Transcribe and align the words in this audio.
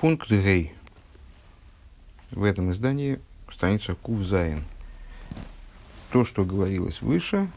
Пункт 0.00 0.30
Гей. 0.30 0.72
В 2.30 2.44
этом 2.44 2.72
издании 2.72 3.20
страница 3.52 3.94
Кувзайн. 3.94 4.64
То, 6.10 6.24
что 6.24 6.46
говорилось 6.46 7.02
выше, 7.02 7.50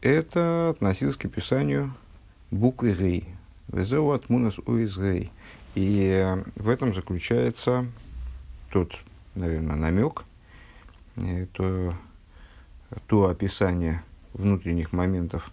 это 0.00 0.70
относилось 0.70 1.14
к 1.14 1.24
описанию 1.24 1.94
буквы 2.50 2.92
Гей. 2.92 3.28
Везеу 3.68 4.10
от 4.10 4.28
Мунас 4.28 4.58
Гей. 4.58 5.30
И 5.76 6.36
в 6.56 6.68
этом 6.68 6.96
заключается 6.96 7.86
тот, 8.72 8.98
наверное, 9.36 9.76
намек, 9.76 10.24
э, 11.14 11.46
то, 11.52 11.94
то 13.06 13.28
описание 13.28 14.02
внутренних 14.32 14.90
моментов 14.90 15.48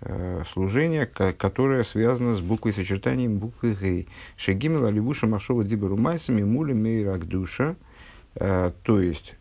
э, 0.00 0.42
служения, 0.52 1.06
которое 1.06 1.84
связано 1.84 2.36
с 2.36 2.40
буквой 2.40 2.72
сочетанием 2.72 3.38
буквы 3.38 3.76
Гей. 3.80 4.08
Шегимел 4.36 4.86
Аливуша 4.86 5.26
Машова 5.26 5.64
Диберу 5.64 5.96
Майсами 5.96 6.42
Мули 6.42 6.72
Мейрак 6.72 7.26
Душа. 7.26 7.76
Э, 8.34 8.72
то 8.82 9.00
есть 9.00 9.34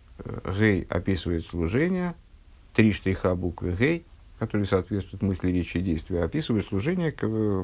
Гей 0.58 0.86
описывает 0.90 1.46
служение, 1.46 2.16
три 2.74 2.92
штриха 2.92 3.36
буквы 3.36 3.76
Гей, 3.78 4.06
которые 4.40 4.68
соответствуют 4.68 5.24
мысли, 5.24 5.52
речи 5.52 5.78
и 5.78 5.82
действия, 5.82 6.24
описывают 6.24 6.66
служение, 6.68 7.14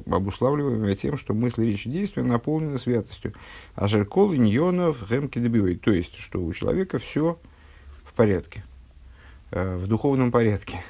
обуславливаемое 0.07 0.95
тем, 0.95 1.17
что 1.17 1.33
мысли, 1.33 1.65
речи 1.65 1.87
и 1.87 1.91
действия 1.91 2.23
наполнены 2.23 2.79
святостью. 2.79 3.33
А 3.75 3.87
жеркол 3.87 4.33
иньонов 4.33 5.07
гемки 5.09 5.39
то 5.75 5.91
есть, 5.91 6.17
что 6.17 6.43
у 6.43 6.51
человека 6.53 6.99
все 6.99 7.37
в 8.03 8.13
порядке, 8.13 8.63
э, 9.51 9.77
в 9.77 9.87
духовном 9.87 10.31
порядке. 10.31 10.83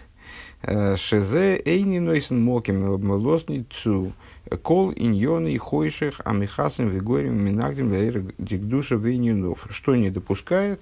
Шезе 0.66 1.62
эйни 1.66 2.00
нойсен 2.00 2.42
моким 2.42 2.84
лосни 3.12 3.66
цу 3.70 4.14
кол 4.62 4.94
иньоны 4.96 5.52
и 5.52 5.58
хойших 5.58 6.22
амихасим 6.24 6.88
вигорим 6.90 7.44
минагдим 7.44 8.32
дикдуша 8.38 8.96
вейнюнов. 8.96 9.68
Что 9.70 9.96
не 9.96 10.10
допускает, 10.10 10.82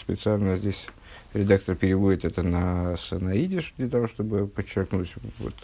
специально 0.00 0.56
здесь 0.56 0.86
редактор 1.34 1.76
переводит 1.76 2.24
это 2.24 2.42
на, 2.42 2.96
на 3.12 3.36
идиш 3.36 3.74
для 3.76 3.88
того, 3.88 4.08
чтобы 4.08 4.48
подчеркнуть 4.48 5.14
вот, 5.38 5.54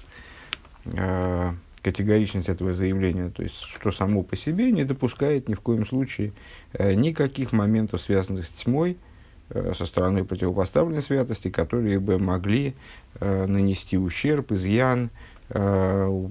э, 0.84 1.52
категоричность 1.82 2.48
этого 2.48 2.74
заявления, 2.74 3.30
то 3.30 3.42
есть, 3.42 3.60
что 3.60 3.90
само 3.90 4.22
по 4.22 4.36
себе 4.36 4.70
не 4.70 4.84
допускает 4.84 5.48
ни 5.48 5.54
в 5.54 5.60
коем 5.60 5.86
случае 5.86 6.32
э, 6.72 6.94
никаких 6.94 7.52
моментов, 7.52 8.02
связанных 8.02 8.46
с 8.46 8.50
тьмой, 8.50 8.92
э, 8.92 8.94
со 9.50 9.86
стороны 9.86 10.24
противопоставленной 10.24 11.02
святости, 11.02 11.50
которые 11.50 12.00
бы 12.00 12.18
могли 12.18 12.74
э, 13.20 13.46
нанести 13.46 13.96
ущерб, 13.96 14.52
изъян, 14.52 15.10
э, 15.50 16.28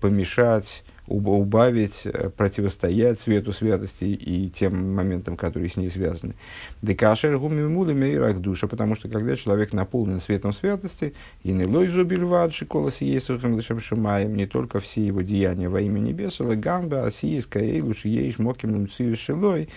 помешать 0.00 0.82
убавить, 1.08 2.02
э, 2.04 2.30
противостоять 2.30 3.20
свету 3.20 3.52
святости 3.52 4.04
и 4.04 4.50
тем 4.50 4.94
моментам, 4.94 5.36
которые 5.36 5.68
с 5.68 5.76
ней 5.76 5.90
связаны. 5.90 6.34
Декашер 6.82 7.38
гумимула 7.38 7.92
мейрак 7.92 8.40
душа, 8.40 8.66
потому 8.66 8.94
что 8.94 9.08
когда 9.08 9.34
человек 9.36 9.72
наполнен 9.72 10.20
светом 10.20 10.52
святости, 10.52 11.14
и 11.42 11.52
не 11.52 11.64
лой 11.64 11.88
зубильвад 11.88 12.54
шиколас 12.54 13.00
есухам 13.00 13.60
шамаем, 13.60 14.36
не 14.36 14.46
только 14.46 14.80
все 14.80 15.04
его 15.04 15.22
деяния 15.22 15.68
во 15.68 15.80
имя 15.80 15.98
небес, 15.98 16.38
но 16.40 16.54
гамба, 16.54 17.06
асииска, 17.06 17.58
эйлуш, 17.58 18.04
ейш, 18.04 18.38
моким, 18.38 18.88
шилой, 18.88 19.68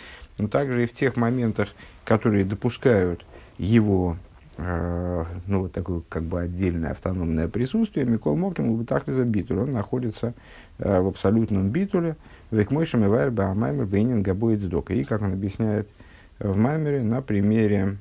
но 0.42 0.48
также 0.48 0.84
и 0.84 0.88
в 0.88 0.94
тех 0.94 1.16
моментах, 1.16 1.70
которые 2.04 2.46
допускают 2.46 3.26
его 3.58 4.18
Э, 4.64 5.26
ну, 5.48 5.62
вот 5.62 5.72
такое 5.72 6.02
как 6.08 6.24
бы 6.24 6.42
отдельное 6.42 6.92
автономное 6.92 7.48
присутствие, 7.48 8.06
Микол 8.06 8.36
Моким 8.36 8.76
в 8.76 8.82
Бетахлиза 8.82 9.24
Битуль. 9.24 9.60
Он 9.60 9.72
находится 9.72 10.34
э, 10.78 11.02
в 11.02 11.08
абсолютном 11.08 11.70
битуле, 11.70 12.16
Векмойшем 12.52 13.04
и 13.04 13.08
Вайрба 13.08 13.50
Амаймер 13.50 13.86
Бейнин 13.86 14.22
Габует 14.22 14.62
Сдока. 14.62 14.94
И, 14.94 15.04
как 15.04 15.24
он 15.24 15.34
объясняет 15.34 15.90
в 16.38 16.56
Маймере, 16.58 17.02
на 17.02 17.22
примере 17.22 17.98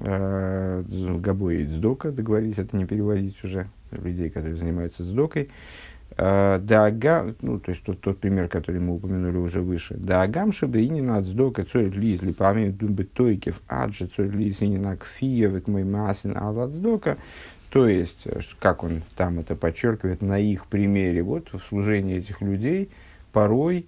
э, 0.00 0.82
Габует 1.18 1.68
Сдока, 1.68 2.10
договорились 2.10 2.58
это 2.58 2.76
не 2.76 2.86
переводить 2.86 3.42
уже, 3.44 3.68
людей, 3.92 4.30
которые 4.30 4.56
занимаются 4.56 5.04
Сдокой, 5.04 5.50
Э, 6.16 6.58
Дага, 6.62 7.34
ну, 7.40 7.58
то 7.60 7.70
есть 7.70 7.82
тот, 7.84 8.00
тот 8.00 8.18
пример, 8.18 8.48
который 8.48 8.80
мы 8.80 8.94
упомянули 8.94 9.36
уже 9.36 9.60
выше. 9.60 9.94
Дагам, 9.94 10.52
чтобы 10.52 10.82
и 10.82 10.88
не 10.88 11.00
над 11.02 11.24
сдока 11.24 11.64
цорит 11.64 11.94
лизли, 11.96 12.32
память 12.32 12.76
думбы 12.76 13.04
тойкев, 13.04 13.60
аджи 13.68 14.06
цорит 14.06 14.34
лизли 14.34 14.66
не 14.66 14.78
на 14.78 14.96
кфиевик 14.96 15.68
мой 15.68 15.84
масин 15.84 16.36
алад 16.36 16.72
сдока. 16.72 17.16
То 17.70 17.86
есть, 17.86 18.26
э, 18.26 18.40
как 18.58 18.82
он 18.82 19.02
там 19.16 19.38
это 19.38 19.54
подчеркивает, 19.54 20.22
на 20.22 20.38
их 20.38 20.66
примере, 20.66 21.22
вот 21.22 21.52
в 21.52 21.60
служении 21.68 22.16
этих 22.16 22.40
людей 22.40 22.90
порой 23.32 23.86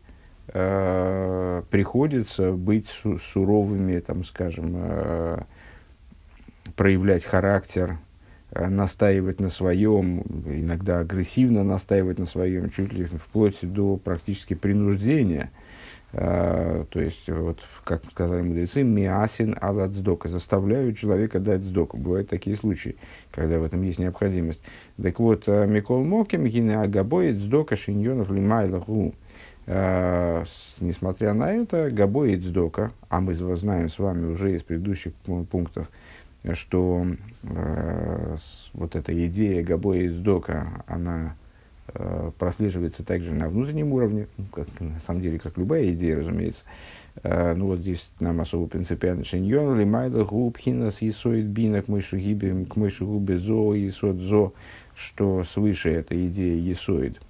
э, 0.48 1.62
приходится 1.70 2.52
быть 2.52 2.88
су- 2.88 3.18
суровыми, 3.18 3.98
там, 3.98 4.24
скажем, 4.24 4.72
э, 4.76 5.42
проявлять 6.76 7.24
характер, 7.24 7.98
настаивать 8.54 9.40
на 9.40 9.48
своем, 9.48 10.20
иногда 10.46 11.00
агрессивно 11.00 11.64
настаивать 11.64 12.18
на 12.18 12.26
своем, 12.26 12.70
чуть 12.70 12.92
ли 12.92 13.04
вплоть 13.04 13.58
до 13.62 13.96
практически 13.96 14.54
принуждения. 14.54 15.50
Uh, 16.14 16.84
то 16.90 17.00
есть, 17.00 17.26
вот, 17.30 17.60
как 17.84 18.04
сказали 18.04 18.42
мудрецы, 18.42 18.82
миасин 18.82 19.56
аладздока, 19.58 20.28
заставляют 20.28 20.98
человека 20.98 21.40
дать 21.40 21.62
сдоку. 21.62 21.96
Бывают 21.96 22.28
такие 22.28 22.54
случаи, 22.54 22.96
когда 23.30 23.58
в 23.58 23.64
этом 23.64 23.80
есть 23.80 23.98
необходимость. 23.98 24.60
Так 25.02 25.18
вот, 25.18 25.44
э, 25.46 25.66
Микол 25.66 26.04
Моким, 26.04 26.44
гине 26.44 26.78
агабоид 26.78 27.36
сдока 27.36 27.76
шиньонов 27.76 28.30
лимайлаху. 28.30 29.14
Uh, 29.64 30.46
несмотря 30.80 31.32
на 31.32 31.50
это, 31.50 31.88
габоид 31.90 32.44
сдока, 32.44 32.92
а 33.08 33.22
мы 33.22 33.32
знаем 33.32 33.88
с 33.88 33.98
вами 33.98 34.26
уже 34.26 34.54
из 34.54 34.62
предыдущих 34.62 35.14
пунктов, 35.14 35.88
что 36.54 37.06
э, 37.44 38.36
вот 38.72 38.96
эта 38.96 39.26
идея 39.26 39.62
Габоя 39.62 40.02
из 40.02 40.18
Дока, 40.18 40.84
она 40.86 41.36
э, 41.88 42.30
прослеживается 42.38 43.04
также 43.04 43.32
на 43.32 43.48
внутреннем 43.48 43.92
уровне, 43.92 44.26
ну, 44.36 44.44
как, 44.52 44.68
на 44.80 44.98
самом 44.98 45.22
деле, 45.22 45.38
как 45.38 45.56
любая 45.56 45.90
идея, 45.92 46.16
разумеется. 46.16 46.64
Э, 47.22 47.54
ну 47.54 47.66
вот 47.66 47.80
здесь 47.80 48.10
нам 48.18 48.40
особо 48.40 48.66
принципиально 48.66 49.24
шиньон, 49.24 49.78
лимайда, 49.78 50.24
губхинас, 50.24 50.98
исоид 51.00 51.46
бина, 51.46 51.82
к 51.82 51.88
мойшу 51.88 52.16
гибе, 52.16 52.64
к 52.64 52.76
мойшу 52.76 53.06
губе 53.06 53.38
зо, 53.38 53.76
исод 53.76 54.16
зо, 54.16 54.52
что 54.94 55.44
свыше 55.44 55.90
эта 55.90 56.26
идея 56.26 56.56
есоид, 56.56 57.20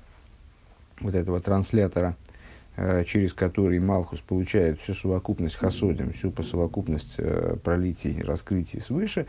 вот 1.01 1.15
этого 1.15 1.41
транслятора– 1.41 2.17
через 2.77 3.35
который 3.35 3.79
Малхус 3.81 4.21
получает 4.21 4.81
всю 4.81 4.95
совокупность 4.95 5.57
хасодим, 5.57 6.13
всю 6.13 6.31
по 6.31 6.43
совокупность 6.43 7.15
э, 7.19 7.57
пролитий, 7.63 8.23
раскрытий 8.23 8.81
свыше, 8.81 9.27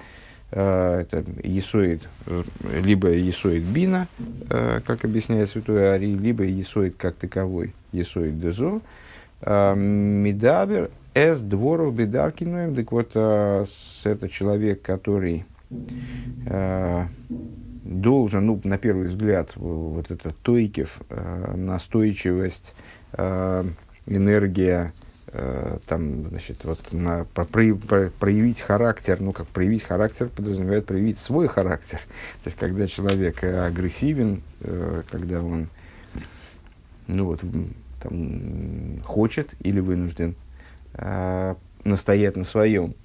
э, 0.51 1.01
это 1.01 1.25
есоид, 1.43 2.01
либо 2.81 3.09
есоид 3.09 3.63
бина, 3.63 4.07
как 4.47 5.03
объясняет 5.03 5.49
святой 5.49 5.93
Ари, 5.93 6.15
либо 6.15 6.43
есоид 6.45 6.95
как 6.97 7.15
таковой, 7.15 7.73
есоид 7.91 8.39
дезо, 8.39 8.79
медабер 9.41 10.89
эс 11.13 11.39
дворов 11.39 11.93
бедаркиноем, 11.93 12.75
так 12.75 12.91
вот, 12.93 13.09
это 13.11 14.29
человек, 14.29 14.81
который 14.81 15.45
должен, 17.83 18.45
ну, 18.45 18.61
на 18.63 18.77
первый 18.77 19.07
взгляд, 19.07 19.55
вот 19.55 20.09
это 20.09 20.33
тойкев, 20.43 21.01
настойчивость, 21.55 22.73
э, 23.13 23.65
энергия, 24.05 24.93
э, 25.27 25.77
там, 25.87 26.29
значит, 26.29 26.63
вот 26.63 26.79
на, 26.91 27.25
про, 27.33 27.45
про, 27.45 28.09
проявить 28.09 28.61
характер, 28.61 29.17
ну, 29.19 29.31
как 29.31 29.47
проявить 29.47 29.83
характер 29.83 30.29
подразумевает 30.29 30.85
проявить 30.85 31.19
свой 31.19 31.47
характер. 31.47 31.99
То 32.43 32.47
есть, 32.47 32.57
когда 32.57 32.87
человек 32.87 33.43
агрессивен, 33.43 34.41
э, 34.61 35.03
когда 35.09 35.41
он, 35.41 35.67
ну, 37.07 37.25
вот, 37.25 37.41
там, 38.01 39.01
хочет 39.03 39.49
или 39.61 39.79
вынужден 39.79 40.35
э, 40.93 41.55
настоять 41.83 42.35
на 42.35 42.45
своем, 42.45 42.95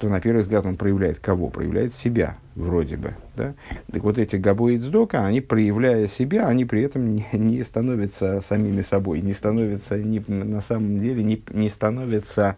то 0.00 0.08
на 0.08 0.18
первый 0.18 0.40
взгляд 0.40 0.64
он 0.64 0.76
проявляет 0.76 1.18
кого? 1.18 1.48
Проявляет 1.48 1.94
себя, 1.94 2.38
вроде 2.54 2.96
бы. 2.96 3.16
Да? 3.36 3.54
Так 3.92 4.02
вот 4.02 4.16
эти 4.18 4.36
габо 4.36 4.70
и 4.70 4.78
дздока, 4.78 5.26
они, 5.26 5.42
проявляя 5.42 6.06
себя, 6.06 6.48
они 6.48 6.64
при 6.64 6.82
этом 6.82 7.14
не, 7.14 7.26
не 7.32 7.62
становятся 7.62 8.40
самими 8.40 8.80
собой, 8.80 9.20
не 9.20 9.34
становятся, 9.34 9.98
не, 9.98 10.20
на 10.26 10.62
самом 10.62 11.00
деле, 11.00 11.22
не, 11.22 11.42
не 11.50 11.68
становятся 11.68 12.56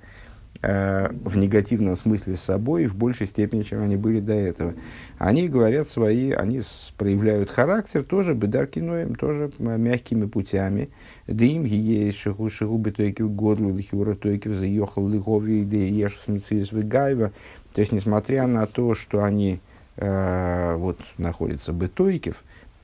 э, 0.63 1.09
в 1.25 1.37
негативном 1.37 1.97
смысле 1.97 2.37
с 2.37 2.41
собой 2.41 2.87
в 2.87 2.95
большей 2.95 3.27
степени, 3.27 3.63
чем 3.63 3.83
они 3.83 3.97
были 3.97 4.21
до 4.21 4.33
этого. 4.33 4.75
Они 5.19 5.49
говорят 5.49 5.89
свои, 5.89 6.31
они 6.31 6.63
проявляют 6.97 7.51
характер 7.51 8.03
тоже 8.03 8.35
бедаркиноем, 8.35 9.15
тоже 9.15 9.51
мягкими 9.59 10.27
путями. 10.27 10.89
Да 11.27 11.45
им 11.45 11.65
есть 11.65 12.19
шиху 12.19 12.49
шиху 12.51 12.79
бетойки 12.79 13.23
годлу 13.23 13.75
лихюра 13.77 14.15
тойки 14.15 14.49
заехал 14.49 15.09
лихови 15.09 15.65
да 15.65 15.77
ешь 15.77 16.19
смецис 16.25 16.73
вегайва. 16.73 17.33
То 17.75 17.81
есть, 17.81 17.93
несмотря 17.93 18.47
на 18.47 18.67
то, 18.67 18.95
что 18.95 19.25
они 19.25 19.61
э, 19.97 20.75
вот 20.77 20.99
находятся 21.19 21.73
бетойкив, 21.73 22.37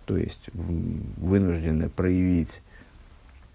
то 0.07 0.17
есть 0.17 0.49
вынуждены 0.55 1.91
проявить 1.91 2.63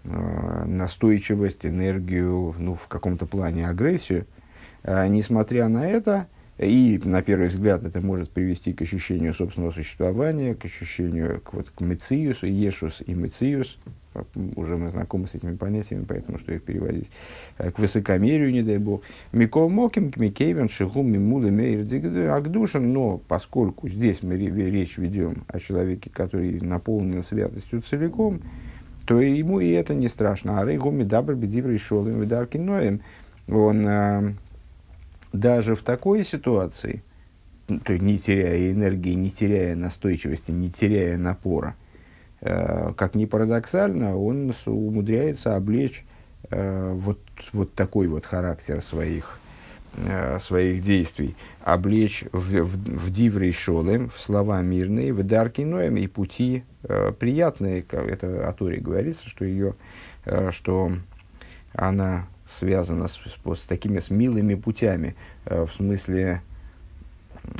настойчивость, 0.04 1.64
энергию, 1.64 2.54
ну, 2.58 2.74
в 2.74 2.88
каком-то 2.88 3.26
плане 3.26 3.68
агрессию. 3.68 4.26
Несмотря 4.84 5.68
на 5.68 5.88
это, 5.88 6.26
и, 6.58 7.00
на 7.02 7.20
первый 7.22 7.48
взгляд, 7.48 7.82
это 7.84 8.00
может 8.00 8.30
привести 8.30 8.72
к 8.72 8.82
ощущению 8.82 9.34
собственного 9.34 9.72
существования, 9.72 10.54
к 10.54 10.64
ощущению 10.64 11.40
к, 11.40 11.52
вот, 11.52 11.70
к 11.70 11.80
мециусу, 11.80 12.46
ешус 12.46 13.02
и 13.04 13.12
мециус. 13.12 13.78
Уже 14.54 14.76
мы 14.76 14.90
знакомы 14.90 15.26
с 15.26 15.34
этими 15.34 15.56
понятиями, 15.56 16.04
поэтому 16.08 16.38
что 16.38 16.52
их 16.52 16.62
переводить. 16.62 17.10
Э, 17.58 17.72
к 17.72 17.80
высокомерию, 17.80 18.52
не 18.52 18.62
дай 18.62 18.78
бог. 18.78 19.02
Микол 19.32 19.68
Моким, 19.68 20.12
Микейвен, 20.14 20.68
Шигум, 20.68 21.10
Мимуда, 21.10 21.48
Агдушин. 22.32 22.92
Но 22.92 23.18
поскольку 23.26 23.88
здесь 23.88 24.22
мы 24.22 24.36
речь 24.36 24.96
ведем 24.96 25.42
о 25.48 25.58
человеке, 25.58 26.08
который 26.10 26.60
наполнен 26.60 27.24
святостью 27.24 27.82
целиком, 27.82 28.40
то 29.04 29.20
ему 29.20 29.60
и 29.60 29.70
это 29.70 29.94
не 29.94 30.08
страшно. 30.08 30.60
А 30.60 30.64
Рейгуми 30.64 31.04
Дабр 31.04 31.34
Бедиврей 31.34 31.78
Шолем 31.78 32.20
Видаркиноем. 32.20 33.00
Он 33.48 33.86
э, 33.86 34.32
даже 35.32 35.74
в 35.74 35.82
такой 35.82 36.24
ситуации, 36.24 37.02
ну, 37.68 37.80
то 37.80 37.92
есть 37.92 38.04
не 38.04 38.18
теряя 38.18 38.70
энергии, 38.70 39.12
не 39.14 39.30
теряя 39.30 39.74
настойчивости, 39.74 40.50
не 40.50 40.70
теряя 40.70 41.18
напора, 41.18 41.74
э, 42.40 42.92
как 42.96 43.14
ни 43.14 43.26
парадоксально, 43.26 44.16
он 44.16 44.54
умудряется 44.64 45.56
облечь 45.56 46.04
э, 46.50 46.92
вот, 46.94 47.18
вот 47.52 47.74
такой 47.74 48.06
вот 48.06 48.24
характер 48.24 48.80
своих, 48.80 49.38
своих 50.40 50.82
действий, 50.82 51.36
облечь 51.64 52.24
в, 52.32 52.62
в, 52.62 52.76
в 52.76 53.10
диврей 53.10 53.52
шолем, 53.52 54.10
в 54.10 54.20
слова 54.20 54.60
мирные, 54.60 55.12
в 55.12 55.22
дарки 55.22 55.62
ноем 55.62 55.96
и 55.96 56.06
пути 56.06 56.64
э, 56.82 57.12
приятные. 57.18 57.84
Это 57.88 58.46
о 58.46 58.52
Торе 58.52 58.78
говорится, 58.80 59.28
что 59.28 59.44
ее, 59.44 59.74
э, 60.24 60.50
что 60.52 60.92
она 61.72 62.26
связано 62.46 63.08
с, 63.08 63.14
с, 63.14 63.58
с 63.58 63.62
такими 63.62 63.98
с 63.98 64.10
милыми 64.10 64.54
путями, 64.54 65.16
э, 65.46 65.64
в 65.64 65.72
смысле 65.74 66.42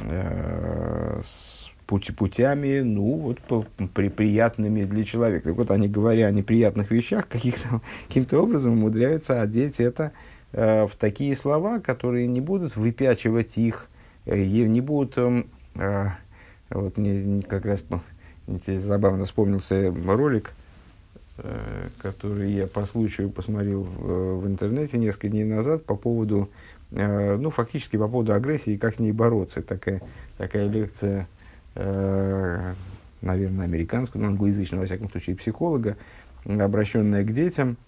э, 0.03 1.21
с 1.25 1.71
пути, 1.87 2.13
путями, 2.13 2.81
ну, 2.81 3.17
вот 3.17 3.41
по, 3.41 3.67
при, 3.95 4.09
приятными 4.09 4.85
для 4.85 5.05
человека. 5.05 5.49
Так 5.49 5.57
вот, 5.57 5.71
они, 5.71 5.89
говоря 5.89 6.27
о 6.27 6.31
неприятных 6.31 6.91
вещах, 6.91 7.27
каким-то 7.29 8.39
образом 8.43 8.73
умудряются 8.73 9.41
одеть 9.41 9.81
это 9.81 10.05
э, 10.05 10.34
в 10.55 10.93
такие 10.99 11.35
слова, 11.35 11.81
которые 11.81 12.27
не 12.27 12.41
будут 12.41 12.77
выпячивать 12.77 13.59
их, 13.59 13.89
э, 14.27 14.37
не 14.37 14.81
будут... 14.81 15.19
Эм, 15.19 15.47
э, 15.75 16.09
вот 16.71 16.97
мне 16.97 17.43
как 17.43 17.67
раз 17.67 17.83
забавно 18.67 19.27
вспомнился 19.27 19.93
ролик, 20.07 20.53
Э, 21.37 21.89
который 22.01 22.53
я 22.53 22.69
по 22.69 22.83
случаю 22.83 23.29
посмотрел 23.29 23.83
в, 23.83 24.47
интернете 24.47 24.99
несколько 24.99 25.29
дней 25.29 25.43
назад 25.43 25.85
по 25.85 25.97
поводу, 25.97 26.49
э, 26.93 27.37
ну, 27.37 27.51
фактически 27.51 27.97
по 27.97 28.07
поводу 28.07 28.35
агрессии 28.35 28.75
и 28.75 28.79
как 28.79 28.95
с 28.95 28.99
ней 29.01 29.11
бороться. 29.11 29.61
Такая, 29.61 30.01
такая 30.39 30.69
лекция, 30.69 31.27
э, 31.75 32.75
наверное, 33.21 33.65
американского, 33.65 34.21
но 34.21 34.29
англоязычного, 34.29 34.83
во 34.83 34.87
всяком 34.87 35.11
случае, 35.11 35.35
психолога, 35.35 35.97
обращенная 36.45 37.25
к 37.25 37.35
детям. 37.35 37.79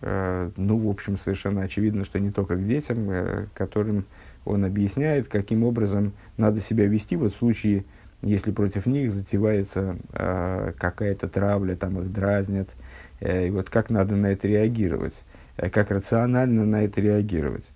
Ну, 0.00 0.78
в 0.78 0.88
общем, 0.88 1.18
совершенно 1.18 1.62
очевидно, 1.62 2.04
что 2.04 2.20
не 2.20 2.30
только 2.30 2.54
к 2.54 2.66
детям, 2.66 3.48
которым 3.52 4.04
он 4.44 4.64
объясняет, 4.64 5.26
каким 5.26 5.64
образом 5.64 6.12
надо 6.36 6.60
себя 6.60 6.86
вести 6.86 7.16
вот 7.16 7.34
в 7.34 7.38
случае 7.38 7.84
если 8.22 8.50
против 8.50 8.86
них 8.86 9.12
затевается 9.12 9.96
э, 10.12 10.72
какая-то 10.76 11.28
травля, 11.28 11.76
там 11.76 12.00
их 12.00 12.12
дразнят, 12.12 12.68
э, 13.20 13.46
и 13.46 13.50
вот 13.50 13.70
как 13.70 13.90
надо 13.90 14.16
на 14.16 14.26
это 14.26 14.48
реагировать, 14.48 15.22
э, 15.56 15.70
как 15.70 15.90
рационально 15.90 16.64
на 16.64 16.84
это 16.84 17.00
реагировать. 17.00 17.70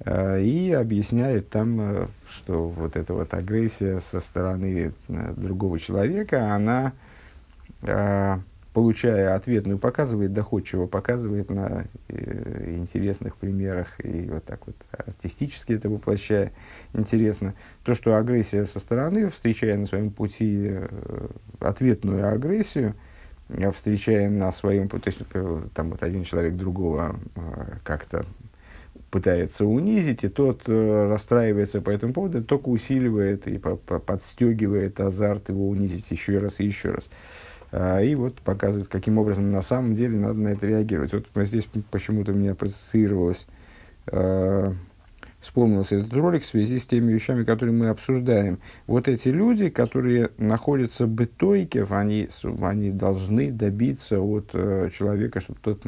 Э, 0.00 0.42
и 0.42 0.72
объясняет 0.72 1.48
там, 1.48 1.80
э, 1.80 2.06
что 2.30 2.68
вот 2.68 2.96
эта 2.96 3.14
вот 3.14 3.32
агрессия 3.32 4.00
со 4.00 4.20
стороны 4.20 4.92
э, 5.08 5.32
другого 5.36 5.78
человека, 5.78 6.54
она 6.54 6.92
э, 7.82 8.38
получая 8.72 9.34
ответную, 9.34 9.78
показывает 9.78 10.32
доходчиво, 10.32 10.86
показывает 10.86 11.50
на 11.50 11.86
э, 12.08 12.74
интересных 12.76 13.36
примерах 13.36 13.88
и 14.04 14.28
вот 14.30 14.44
так 14.44 14.66
вот 14.66 14.76
артистически 14.92 15.72
это 15.72 15.88
воплощая 15.88 16.52
интересно. 16.92 17.54
То, 17.82 17.94
что 17.94 18.16
агрессия 18.16 18.64
со 18.64 18.78
стороны, 18.78 19.30
встречая 19.30 19.76
на 19.76 19.86
своем 19.86 20.10
пути 20.10 20.68
э, 20.70 20.88
ответную 21.60 22.28
агрессию, 22.32 22.94
э, 23.48 23.70
встречая 23.72 24.28
на 24.28 24.52
своем 24.52 24.88
пути, 24.88 25.10
то 25.10 25.10
есть 25.10 25.26
э, 25.32 25.62
там 25.74 25.90
вот 25.90 26.02
один 26.02 26.24
человек 26.24 26.54
другого 26.54 27.18
э, 27.36 27.40
как-то 27.84 28.26
пытается 29.10 29.64
унизить, 29.64 30.24
и 30.24 30.28
тот 30.28 30.62
э, 30.66 31.08
расстраивается 31.10 31.80
по 31.80 31.90
этому 31.90 32.12
поводу, 32.12 32.44
только 32.44 32.68
усиливает 32.68 33.46
и 33.48 33.58
по 33.58 33.70
-по 33.70 33.98
подстегивает 33.98 35.00
азарт 35.00 35.48
его 35.48 35.68
унизить 35.68 36.10
еще 36.10 36.38
раз 36.38 36.60
и 36.60 36.64
еще 36.64 36.90
раз. 36.90 37.08
А, 37.70 38.00
и 38.00 38.14
вот 38.14 38.40
показывает, 38.40 38.88
каким 38.88 39.18
образом 39.18 39.50
на 39.50 39.62
самом 39.62 39.94
деле 39.94 40.18
надо 40.18 40.38
на 40.38 40.48
это 40.48 40.66
реагировать. 40.66 41.12
Вот 41.12 41.46
здесь 41.46 41.68
почему-то 41.90 42.32
меня 42.32 42.54
проассоциировалось, 42.54 43.46
э, 44.06 44.72
вспомнился 45.40 45.96
этот 45.96 46.12
ролик 46.14 46.42
в 46.42 46.46
связи 46.46 46.78
с 46.78 46.86
теми 46.86 47.12
вещами, 47.12 47.44
которые 47.44 47.74
мы 47.74 47.88
обсуждаем. 47.88 48.58
Вот 48.86 49.06
эти 49.06 49.28
люди, 49.28 49.68
которые 49.68 50.30
находятся 50.38 51.06
в 51.06 51.10
бытойке, 51.10 51.84
они, 51.90 52.28
они 52.62 52.90
должны 52.90 53.52
добиться 53.52 54.20
от 54.20 54.50
э, 54.54 54.88
человека, 54.96 55.40
чтобы 55.40 55.58
тот 55.62 55.82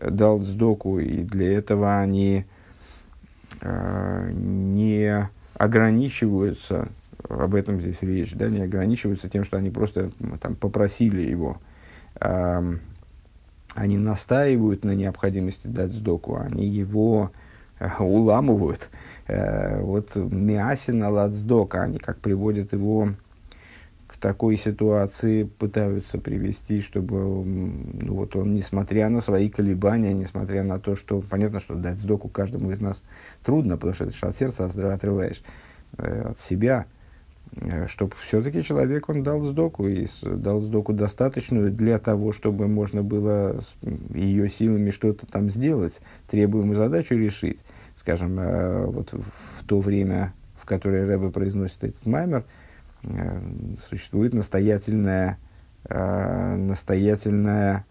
дал 0.00 0.40
сдоку, 0.40 0.98
и 0.98 1.22
для 1.22 1.54
этого 1.54 1.98
они 1.98 2.44
э, 3.62 4.30
не 4.32 5.30
ограничиваются 5.54 6.88
об 7.28 7.54
этом 7.54 7.80
здесь 7.80 8.02
речь, 8.02 8.32
да, 8.34 8.48
не 8.48 8.62
ограничиваются 8.62 9.28
тем, 9.28 9.44
что 9.44 9.56
они 9.56 9.70
просто 9.70 10.10
там, 10.40 10.54
попросили 10.54 11.22
его. 11.22 11.60
Они 13.76 13.98
настаивают 13.98 14.84
на 14.84 14.94
необходимости 14.94 15.66
дать 15.66 15.92
сдоку, 15.92 16.36
они 16.36 16.66
его 16.66 17.30
а, 17.78 18.02
уламывают. 18.02 18.88
А, 19.28 19.80
вот 19.82 20.16
Миасина 20.16 21.10
Ладсдока, 21.10 21.82
они 21.82 21.98
как 21.98 22.18
приводят 22.18 22.72
его 22.72 23.10
к 24.06 24.16
такой 24.16 24.56
ситуации, 24.56 25.42
пытаются 25.42 26.18
привести, 26.18 26.80
чтобы 26.80 27.18
ну, 27.18 28.14
вот 28.14 28.34
он, 28.34 28.54
несмотря 28.54 29.10
на 29.10 29.20
свои 29.20 29.50
колебания, 29.50 30.14
несмотря 30.14 30.62
на 30.62 30.78
то, 30.78 30.96
что 30.96 31.20
понятно, 31.20 31.60
что 31.60 31.74
дать 31.74 31.98
сдоку 31.98 32.28
каждому 32.28 32.70
из 32.70 32.80
нас 32.80 33.02
трудно, 33.44 33.76
потому 33.76 33.92
что 33.92 34.04
это 34.04 34.26
от 34.26 34.36
сердца 34.38 34.64
отрываешь 34.64 35.42
э, 35.98 36.30
от 36.30 36.40
себя, 36.40 36.86
Э, 36.86 36.95
чтобы 37.88 38.14
все-таки 38.26 38.62
человек 38.62 39.08
он 39.08 39.22
дал 39.22 39.42
сдоку, 39.44 39.88
и 39.88 40.06
дал 40.22 40.60
сдоку 40.60 40.92
достаточную 40.92 41.70
для 41.70 41.98
того, 41.98 42.32
чтобы 42.32 42.68
можно 42.68 43.02
было 43.02 43.60
ее 44.12 44.48
силами 44.48 44.90
что-то 44.90 45.26
там 45.26 45.48
сделать, 45.50 46.00
требуемую 46.28 46.76
задачу 46.76 47.14
решить. 47.14 47.60
Скажем, 47.96 48.38
э, 48.38 48.84
вот 48.86 49.12
в 49.12 49.64
то 49.64 49.80
время, 49.80 50.34
в 50.56 50.66
которое 50.66 51.06
Рэбе 51.06 51.30
произносит 51.30 51.82
этот 51.82 52.04
маймер, 52.04 52.44
э, 53.02 53.40
существует 53.88 54.34
настоятельная, 54.34 55.38
настоятельная, 55.88 57.86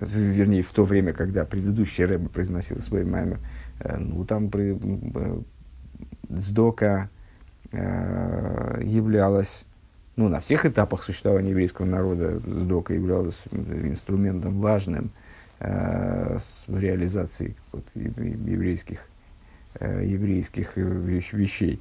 вернее, 0.00 0.62
в 0.62 0.72
то 0.72 0.84
время, 0.84 1.12
когда 1.12 1.44
предыдущий 1.44 2.04
Рэбе 2.04 2.28
произносил 2.28 2.80
свой 2.80 3.04
маймер, 3.04 3.38
ну, 3.98 4.24
там 4.24 4.50
при, 4.50 4.76
сдока 6.28 7.08
Э, 7.08 7.19
являлась, 7.72 9.64
ну, 10.16 10.28
на 10.28 10.40
всех 10.40 10.66
этапах 10.66 11.02
существования 11.02 11.50
еврейского 11.50 11.86
народа 11.86 12.40
СДОКа 12.40 12.94
являлась 12.94 13.40
инструментом 13.52 14.60
важным 14.60 15.12
э, 15.60 16.38
в 16.66 16.78
реализации 16.78 17.54
вот, 17.72 17.84
еврейских, 17.94 19.00
э, 19.78 20.04
еврейских 20.04 20.76
вещей. 20.76 21.80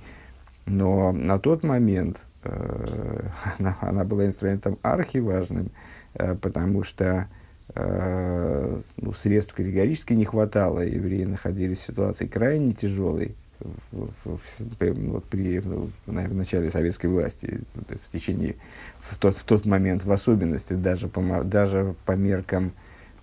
Но 0.66 1.12
на 1.12 1.40
тот 1.40 1.64
момент 1.64 2.20
э, 2.44 3.22
она, 3.60 3.78
она 3.82 4.04
была 4.04 4.28
инструментом 4.28 4.78
архиважным, 4.82 5.72
э, 6.14 6.36
потому 6.36 6.84
что 6.84 7.28
э, 7.76 8.82
ну, 8.98 9.14
средств 9.14 9.54
категорически 9.54 10.14
не 10.14 10.26
хватало. 10.26 10.82
Евреи 10.82 11.26
находились 11.26 11.80
в 11.80 11.88
ситуации 11.88 12.28
крайне 12.28 12.74
тяжелой, 12.74 13.36
в, 13.60 14.10
в, 14.26 14.40
вот 14.80 15.26
при 15.26 15.62
наверное, 16.08 16.38
начале 16.38 16.70
советской 16.70 17.08
власти, 17.08 17.62
в 17.76 18.12
течение, 18.12 18.56
в 19.02 19.18
тот, 19.18 19.38
в 19.38 19.44
тот 19.44 19.66
момент, 19.66 20.06
в 20.06 20.12
особенности, 20.12 20.74
даже 20.74 21.08
по, 21.08 21.22
даже 21.44 21.96
по 22.06 22.14
меркам 22.14 22.72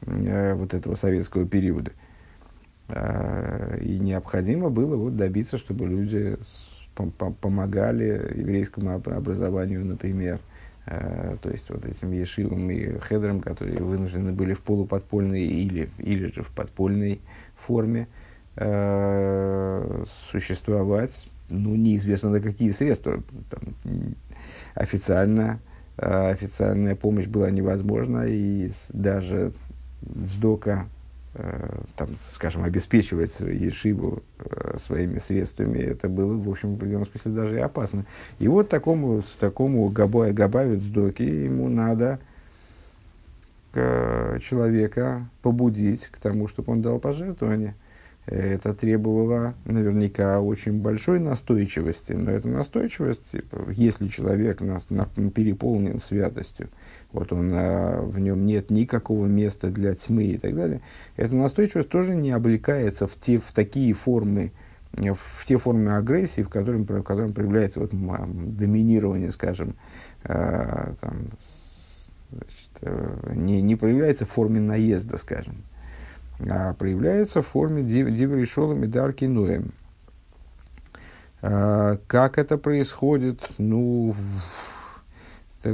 э, 0.02 0.55
вот 0.55 0.75
этого 0.75 0.95
советского 0.95 1.47
периода. 1.47 1.93
Э, 2.88 3.78
и 3.81 3.99
необходимо 3.99 4.71
было 4.71 4.97
вот 4.97 5.16
добиться, 5.16 5.59
чтобы 5.59 5.87
люди 5.87 6.37
с, 6.40 6.88
по, 6.95 7.07
по, 7.07 7.33
помогали 7.33 8.33
еврейскому 8.35 8.95
образованию, 8.95 9.85
например, 9.85 10.40
э, 10.87 11.37
то 11.40 11.50
есть 11.50 11.71
вот 11.71 11.85
этим 11.87 12.12
ешивам 12.12 12.71
и 12.71 12.99
хедерам, 12.99 13.40
которые 13.40 13.78
вынуждены 13.78 14.33
были 14.33 14.52
в 14.52 14.61
полуподпольной 14.61 15.47
или, 15.47 15.88
или 15.99 16.26
же 16.26 16.43
в 16.43 16.50
подпольной 16.50 17.21
форме 17.57 18.07
э, 18.57 20.05
существовать, 20.31 21.29
ну, 21.49 21.75
неизвестно 21.75 22.31
на 22.31 22.41
какие 22.41 22.71
средства. 22.73 23.23
Там, 23.51 24.15
официально, 24.75 25.61
э, 25.97 26.31
официальная 26.31 26.97
помощь 26.97 27.27
была 27.27 27.51
невозможна, 27.51 28.25
и 28.27 28.71
даже 28.93 29.53
сдока 30.03 30.87
Э, 31.39 31.83
там, 31.97 32.09
скажем, 32.33 32.65
обеспечивать 32.65 33.41
Ешиву 33.41 34.23
э, 34.39 34.79
своими 34.79 35.19
средствами, 35.19 35.81
это 35.81 36.09
было, 36.09 36.35
в 36.35 36.49
общем, 36.49 36.73
в 36.73 36.77
определенном 36.77 37.07
смысле 37.11 37.33
даже 37.33 37.57
и 37.57 37.61
опасно. 37.61 38.07
И 38.39 38.49
вот 38.49 38.71
такому, 38.71 39.23
с 39.23 39.37
такому 39.37 39.87
Габаю, 39.91 40.33
Габаю 40.33 40.81
Цдоки 40.81 41.23
ему 41.23 41.69
надо 41.69 42.19
человека 43.75 45.29
побудить 45.43 46.07
к 46.07 46.17
тому, 46.17 46.49
чтобы 46.49 46.73
он 46.73 46.81
дал 46.81 46.99
пожертвование. 46.99 47.75
Это 48.26 48.75
требовало 48.75 49.54
наверняка 49.64 50.40
очень 50.40 50.80
большой 50.80 51.21
настойчивости, 51.21 52.12
но 52.12 52.33
эта 52.33 52.49
настойчивость, 52.49 53.30
типа, 53.30 53.71
если 53.71 54.09
человек 54.09 54.61
на, 54.61 54.80
на, 54.90 55.06
переполнен 55.30 56.00
святостью, 56.00 56.68
вот 57.12 57.33
он, 57.33 57.52
а, 57.54 58.00
в 58.02 58.18
нем 58.18 58.45
нет 58.45 58.71
никакого 58.71 59.26
места 59.26 59.71
для 59.71 59.95
тьмы 59.95 60.25
и 60.25 60.38
так 60.38 60.56
далее, 60.56 60.80
эта 61.16 61.37
настойчивость 61.37 61.88
тоже 61.88 62.16
не 62.16 62.33
облекается 62.33 63.06
в, 63.06 63.14
те, 63.14 63.38
в 63.38 63.52
такие 63.52 63.92
формы, 63.92 64.50
в 64.92 65.45
те 65.45 65.56
формы 65.56 65.95
агрессии, 65.95 66.42
в 66.42 66.49
котором, 66.49 66.83
в 66.83 67.02
котором 67.04 67.33
проявляется 67.33 67.78
вот, 67.78 67.90
доминирование, 67.92 69.30
скажем, 69.30 69.76
э, 70.25 70.95
там, 71.00 71.14
значит, 72.33 72.71
э, 72.80 73.35
не, 73.37 73.62
не 73.62 73.76
проявляется 73.76 74.26
в 74.26 74.30
форме 74.30 74.59
наезда, 74.59 75.16
скажем, 75.16 75.62
проявляется 76.38 77.43
в 77.43 77.47
форме 77.47 77.83
дивришолом 77.83 78.85
и 78.85 78.87
дарки 78.87 79.25
ноем. 79.25 79.73
Э, 81.43 81.99
как 82.07 82.38
это 82.38 82.59
происходит? 82.59 83.40
Ну, 83.59 84.14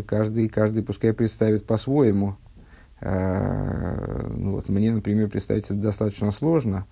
каждый, 0.06 0.48
каждый 0.48 0.82
пускай 0.82 1.12
представит 1.12 1.66
по-своему. 1.66 2.36
Э, 3.00 4.28
ну, 4.36 4.52
вот 4.52 4.68
мне, 4.68 4.92
например, 4.92 5.28
представить 5.28 5.66
это 5.66 5.74
достаточно 5.74 6.30
сложно. 6.32 6.86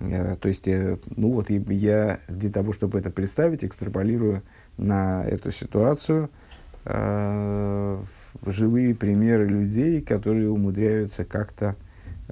Э, 0.00 0.36
то 0.40 0.48
есть, 0.48 0.66
ну 0.66 1.32
вот 1.32 1.50
я 1.50 2.20
для 2.28 2.50
того, 2.50 2.72
чтобы 2.72 2.98
это 2.98 3.10
представить, 3.10 3.64
экстраполирую 3.64 4.42
на 4.76 5.24
эту 5.24 5.52
ситуацию 5.52 6.30
живые 8.46 8.94
примеры 8.94 9.46
людей, 9.46 10.00
которые 10.00 10.50
умудряются 10.50 11.26
как-то 11.26 11.76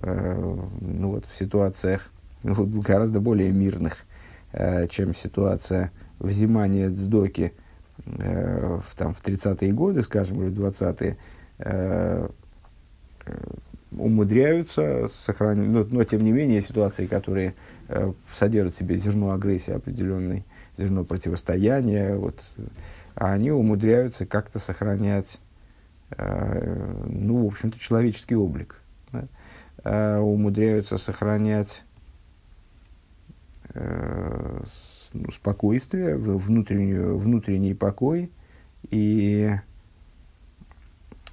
ну, 0.03 1.11
вот, 1.11 1.25
в 1.27 1.39
ситуациях 1.39 2.11
ну, 2.43 2.55
вот, 2.55 2.69
гораздо 2.69 3.21
более 3.21 3.51
мирных, 3.51 3.99
чем 4.91 5.15
ситуация 5.15 5.93
взимания 6.19 6.91
дздоки– 6.91 7.53
э, 8.07 8.79
в, 8.87 8.95
там, 8.97 9.15
в 9.15 9.23
30-е 9.25 9.73
годы, 9.73 10.03
скажем, 10.03 10.43
или 10.43 10.51
в 10.51 10.61
20-е, 10.61 11.17
э, 11.59 12.29
э, 13.27 13.45
умудряются 13.93 15.09
сохранить, 15.09 15.69
но, 15.69 15.85
но 15.85 16.05
тем 16.05 16.23
не 16.23 16.33
менее 16.33 16.63
ситуации, 16.63 17.07
которые 17.07 17.55
э, 17.89 18.13
содержат 18.37 18.75
в 18.75 18.79
себе 18.79 18.97
зерно 18.97 19.33
агрессии 19.33 19.73
определенной, 19.73 20.45
зерно 20.77 21.05
противостояния, 21.05 22.15
вот, 22.17 22.41
они 23.15 23.51
умудряются 23.51 24.27
как-то 24.27 24.59
сохранять, 24.59 25.41
э, 26.11 27.05
ну, 27.07 27.45
в 27.45 27.47
общем-то, 27.47 27.79
человеческий 27.79 28.37
облик. 28.37 28.77
Э, 29.91 30.19
умудряются 30.19 30.99
сохранять 30.99 31.83
э, 33.73 34.61
ну, 35.15 35.31
спокойствие, 35.33 36.15
внутреннюю, 36.15 37.17
внутренний 37.17 37.73
покой 37.73 38.31
и 38.91 39.51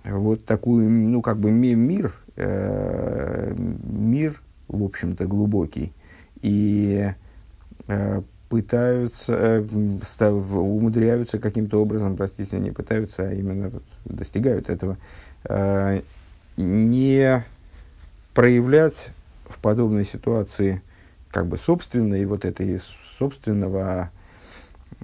вот 0.06 0.46
такую, 0.46 0.90
ну, 0.90 1.22
как 1.22 1.38
бы 1.38 1.52
мир, 1.52 2.16
э, 2.38 3.54
мир, 3.58 4.42
в 4.70 4.84
общем-то, 4.86 5.26
глубокий. 5.26 5.92
И 6.42 7.12
э, 7.88 8.22
пытаются, 8.48 9.34
э, 9.34 10.32
умудряются 10.32 11.40
каким-то 11.40 11.82
образом, 11.82 12.16
простите, 12.16 12.58
не 12.60 12.72
пытаются, 12.72 13.28
а 13.28 13.34
именно 13.34 13.68
вот, 13.68 13.84
достигают 14.06 14.70
этого, 14.70 14.96
э, 15.44 16.04
не 16.56 17.44
проявлять 18.36 19.12
в 19.48 19.58
подобной 19.60 20.06
ситуации 20.06 20.84
как 21.32 21.48
бы 21.48 21.58
собственной 21.58 22.26
вот 22.26 22.46
этой 22.46 22.80
собственного 23.18 24.12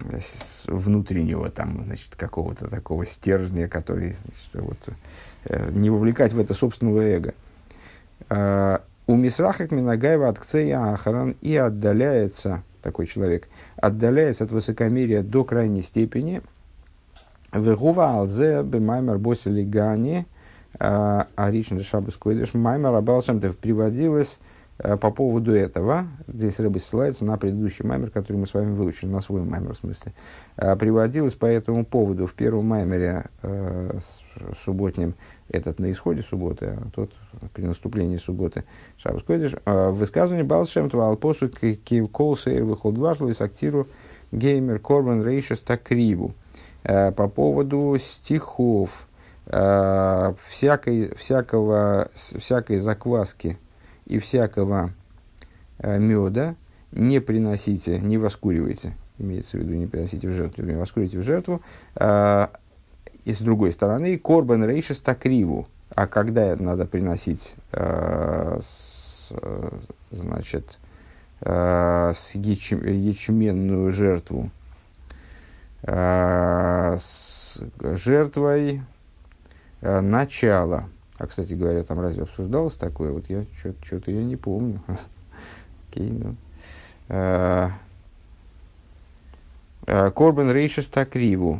э, 0.03 0.19
внутреннего 0.67 1.49
там, 1.49 1.85
значит, 1.85 2.15
какого-то 2.15 2.69
такого 2.69 3.05
стержня, 3.05 3.67
который 3.67 4.15
значит, 4.23 4.53
вот, 4.53 4.77
э, 5.45 5.71
не 5.71 5.89
вовлекать 5.89 6.33
в 6.33 6.39
это 6.39 6.53
собственного 6.53 7.01
эго. 7.01 7.33
А, 8.29 8.83
у 9.07 9.15
Мисрахак 9.15 9.71
Минагаева 9.71 10.29
от 10.29 10.39
Кцея 10.39 10.93
Ахаран 10.93 11.35
и 11.41 11.55
отдаляется, 11.55 12.63
такой 12.81 13.07
человек, 13.07 13.47
отдаляется 13.77 14.43
от 14.43 14.51
высокомерия 14.51 15.23
до 15.23 15.43
крайней 15.43 15.81
степени. 15.81 16.41
Вегува 17.53 18.11
алзе 18.11 18.61
бемаймер 18.63 19.17
босили 19.17 19.63
гани, 19.63 20.25
а 20.79 21.27
ричный 21.49 21.83
шабас 21.83 22.15
койдеш 22.15 22.53
маймер 22.53 22.93
абалшамтев 22.93 23.57
приводилось 23.57 24.39
Э, 24.83 24.97
по 24.97 25.11
поводу 25.11 25.53
этого, 25.53 26.07
здесь 26.27 26.59
рыба 26.59 26.79
ссылается 26.79 27.23
на 27.25 27.37
предыдущий 27.37 27.85
маймер, 27.85 28.09
который 28.09 28.37
мы 28.37 28.47
с 28.47 28.53
вами 28.53 28.73
выучили, 28.73 29.09
на 29.09 29.21
свой 29.21 29.43
маймер 29.43 29.75
в 29.75 29.77
смысле, 29.77 30.13
э, 30.57 30.75
приводилось 30.75 31.35
по 31.35 31.45
этому 31.45 31.85
поводу. 31.85 32.25
В 32.25 32.33
первом 32.33 32.67
маймере 32.67 33.25
э, 33.43 33.99
субботнем, 34.63 35.13
этот 35.49 35.79
на 35.79 35.91
исходе 35.91 36.21
субботы, 36.21 36.77
а 36.79 36.89
тот 36.95 37.11
при 37.53 37.63
наступлении 37.63 38.17
субботы, 38.17 38.63
Шабас 38.97 39.21
Койдиш, 39.23 39.53
высказывание 39.65 40.45
Балшем 40.45 40.89
Твалпосу 40.89 41.49
Киевкол 41.49 42.37
Сейр 42.37 42.63
Выхолдвашлу 42.63 43.29
и 43.29 43.33
Сактиру 43.33 43.87
Геймер 44.31 44.79
Корбан 44.79 45.23
Рейшес 45.23 45.59
Такриву. 45.59 46.33
По 46.83 47.27
поводу 47.27 47.97
стихов, 47.99 49.07
всякой, 49.45 51.15
всякого, 51.15 52.09
всякой 52.13 52.77
закваски, 52.77 53.57
и 54.11 54.19
всякого 54.19 54.91
э, 55.79 55.97
меда 55.97 56.55
не 56.91 57.21
приносите, 57.21 57.99
не 57.99 58.17
воскуривайте, 58.17 58.93
имеется 59.17 59.57
в 59.57 59.61
виду, 59.61 59.73
не 59.73 59.87
приносите 59.87 60.27
в 60.27 60.33
жертву, 60.33 60.63
не 60.63 60.75
воскуривайте 60.75 61.19
в 61.19 61.23
жертву. 61.23 61.61
Э, 61.95 62.47
и 63.23 63.33
с 63.33 63.37
другой 63.37 63.71
стороны, 63.71 64.17
корбан 64.17 64.65
рейшис 64.65 64.99
такриву, 64.99 65.67
а 65.95 66.07
когда 66.07 66.57
надо 66.57 66.85
приносить, 66.85 67.55
э, 67.71 68.59
с, 68.61 69.31
значит, 70.11 70.77
э, 71.39 72.11
с 72.13 72.35
яч, 72.35 72.73
ячменную 72.73 73.93
жертву, 73.93 74.51
э, 75.83 76.97
с 76.99 77.61
жертвой 77.79 78.81
э, 79.81 80.01
начала– 80.01 80.85
а, 81.21 81.27
кстати 81.27 81.53
говоря, 81.53 81.83
там 81.83 81.99
разве 81.99 82.23
обсуждалось 82.23 82.73
такое? 82.73 83.11
Вот 83.11 83.29
я 83.29 83.45
что-то 83.83 84.09
я 84.09 84.23
не 84.23 84.37
помню. 84.37 84.81
Окей, 85.91 86.09
ну. 86.09 86.35
А, 87.09 87.73
а, 89.85 90.09
Корбен 90.09 90.49
Рейшес 90.51 90.87
Такриву. 90.87 91.59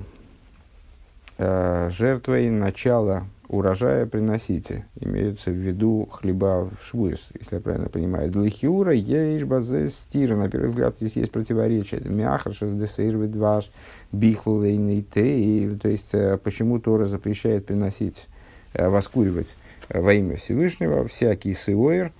Жертвой 1.38 2.50
начала 2.50 3.26
урожая 3.52 4.06
приносите. 4.06 4.86
Имеются 5.00 5.52
в 5.52 5.56
виду 5.56 6.08
хлеба 6.12 6.70
в 6.70 6.84
швуис, 6.84 7.30
если 7.38 7.56
я 7.56 7.62
правильно 7.62 7.90
понимаю. 7.90 8.32
Длихиура, 8.32 8.94
ейш 8.94 9.44
базе 9.44 9.90
стира. 9.90 10.36
На 10.36 10.50
первый 10.50 10.70
взгляд 10.70 10.96
здесь 10.98 11.16
есть 11.16 11.32
противоречие. 11.32 12.02
Мяхашес 12.02 12.72
десейр 12.72 13.18
ведваш 13.18 13.72
бихлулейный 14.12 15.04
те. 15.04 15.70
То 15.82 15.90
есть, 15.90 16.14
э, 16.14 16.38
почему 16.38 16.80
Тора 16.80 17.06
запрещает 17.06 17.66
приносить 17.66 18.28
Э, 18.74 18.88
воскуривать 18.88 19.58
во 19.90 20.14
имя 20.14 20.38
Всевышнего 20.38 21.06
всякий 21.06 21.54
сыойр, 21.54 22.14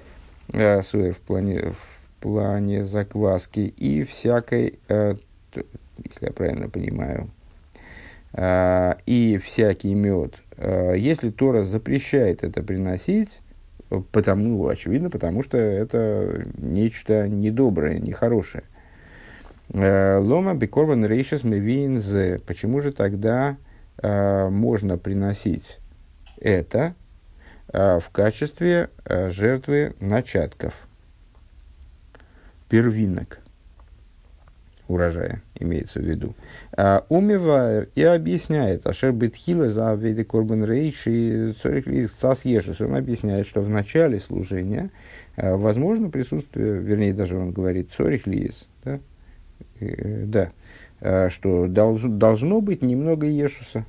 э, 0.52 0.84
сыойр 0.84 1.14
в 1.14 1.20
плане, 1.20 1.72
в 1.72 2.22
плане 2.22 2.84
закваски 2.84 3.62
и 3.62 4.04
всякой, 4.04 4.80
э, 4.90 5.16
если 6.04 6.26
я 6.26 6.32
правильно 6.34 6.70
понимаю, 6.70 7.30
и 9.06 9.42
всякий 9.44 9.94
мед. 9.94 10.36
Если 10.64 11.32
Тора 11.32 11.64
запрещает 11.64 12.44
это 12.44 12.62
приносить, 12.62 13.42
потому, 14.12 14.44
ну, 14.44 14.68
очевидно, 14.68 15.10
потому 15.10 15.42
что 15.42 15.58
это 15.58 16.46
нечто 16.58 17.28
недоброе, 17.28 17.98
нехорошее. 17.98 18.64
Лома 19.74 20.54
бекорван 20.54 21.06
рейшес 21.06 21.44
мевинзе. 21.44 22.40
Почему 22.46 22.82
же 22.82 22.92
тогда 22.92 23.58
можно 24.02 24.98
приносить 24.98 25.80
это 26.40 26.94
в 27.68 28.04
качестве 28.12 28.90
жертвы 29.06 29.96
начатков, 30.00 30.88
первинок 32.70 33.40
урожая, 34.92 35.42
имеется 35.60 36.00
в 36.00 36.04
виду. 36.04 36.36
А, 36.76 37.06
умивайр 37.10 37.90
и 37.96 38.04
объясняет, 38.04 38.86
ашер 38.86 39.12
битхила 39.12 39.70
за 39.70 39.94
виды 39.94 40.24
корбан 40.24 40.66
рейш 40.66 41.08
и 41.08 41.54
цас 42.08 42.46
ешес. 42.46 42.82
Он 42.82 42.96
объясняет, 42.96 43.48
что 43.48 43.62
в 43.62 43.70
начале 43.70 44.20
служения 44.20 44.90
а, 45.38 45.56
возможно 45.56 46.10
присутствие, 46.10 46.80
вернее, 46.80 47.14
даже 47.14 47.38
он 47.38 47.52
говорит, 47.52 47.92
цорих 47.92 48.28
лиес, 48.28 48.68
да, 48.84 49.00
э, 49.80 50.26
да, 50.26 50.52
а, 51.00 51.30
что 51.30 51.68
долж, 51.68 52.02
должно 52.04 52.62
быть 52.62 52.82
немного 52.82 53.28
ешуса, 53.28 53.86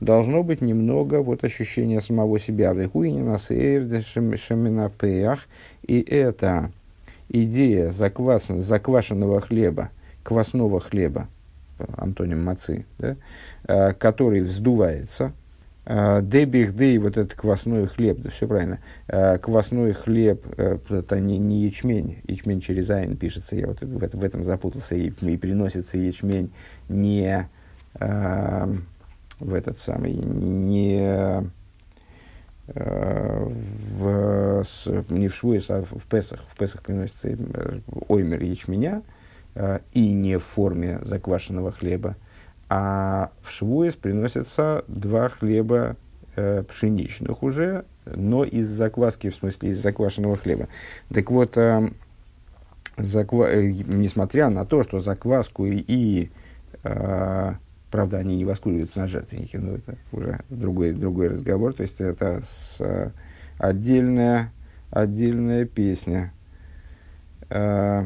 должно 0.00 0.42
быть 0.42 0.60
немного 0.60 1.22
вот 1.22 1.44
ощущения 1.44 2.00
самого 2.00 2.38
себя. 2.38 2.72
И 5.86 6.00
это 6.00 6.70
идея 7.28 7.90
заквас, 7.90 8.46
заквашенного 8.48 9.40
хлеба, 9.40 9.90
квасного 10.24 10.80
хлеба, 10.80 11.28
антоним 11.96 12.42
мацы, 12.42 12.86
да, 12.98 13.16
э, 13.68 13.92
который 13.92 14.40
вздувается, 14.40 15.32
э, 15.84 16.22
Дебих 16.22 16.74
дей, 16.74 16.98
вот 16.98 17.16
этот 17.16 17.34
квасной 17.34 17.86
хлеб, 17.86 18.20
да, 18.20 18.30
все 18.30 18.48
правильно. 18.48 18.80
Э, 19.06 19.38
квасной 19.38 19.92
хлеб, 19.92 20.44
это 20.58 21.20
не, 21.20 21.38
не 21.38 21.64
ячмень, 21.64 22.18
ячмень 22.26 22.60
через 22.60 22.90
айн 22.90 23.16
пишется, 23.16 23.54
я 23.54 23.68
вот 23.68 23.80
в, 23.82 24.02
этом, 24.02 24.20
в 24.20 24.24
этом 24.24 24.42
запутался, 24.42 24.96
и, 24.96 25.10
и 25.10 25.36
приносится 25.36 25.98
ячмень 25.98 26.50
не 26.88 27.48
в 28.00 29.54
этот 29.54 29.78
самый, 29.78 30.14
не 30.14 31.44
в, 32.66 34.64
с, 34.64 34.86
не 35.10 35.28
в 35.28 35.34
Швуес, 35.34 35.70
а 35.70 35.84
в 35.84 36.04
Песах. 36.10 36.40
В 36.50 36.58
Песах 36.58 36.82
приносится 36.82 37.36
оймер 38.08 38.42
ячменя, 38.42 39.02
и 39.92 40.12
не 40.12 40.38
в 40.38 40.44
форме 40.44 40.98
заквашенного 41.02 41.70
хлеба, 41.70 42.16
а 42.68 43.30
в 43.42 43.50
Швуес 43.50 43.94
приносятся 43.94 44.84
два 44.88 45.28
хлеба 45.28 45.96
э, 46.36 46.62
пшеничных 46.64 47.42
уже, 47.42 47.84
но 48.06 48.44
из 48.44 48.68
закваски, 48.68 49.30
в 49.30 49.36
смысле 49.36 49.70
из 49.70 49.80
заквашенного 49.80 50.36
хлеба. 50.36 50.68
Так 51.12 51.30
вот, 51.30 51.56
э, 51.56 51.90
заква... 52.96 53.48
э, 53.48 53.70
несмотря 53.70 54.50
на 54.50 54.64
то, 54.64 54.82
что 54.82 55.00
закваску 55.00 55.66
и, 55.66 55.76
и 55.86 56.30
э, 56.82 57.54
правда, 57.90 58.18
они 58.18 58.36
не 58.36 58.44
воскуриваются 58.44 59.00
на 59.00 59.06
жертвеннике, 59.06 59.58
но 59.58 59.76
это 59.76 59.96
уже 60.10 60.40
другой, 60.50 60.92
другой 60.92 61.28
разговор, 61.28 61.74
то 61.74 61.82
есть 61.82 62.00
это 62.00 62.42
с, 62.42 62.80
э, 62.80 63.10
отдельная, 63.58 64.50
отдельная 64.90 65.64
песня. 65.64 66.32
Э, 67.50 68.04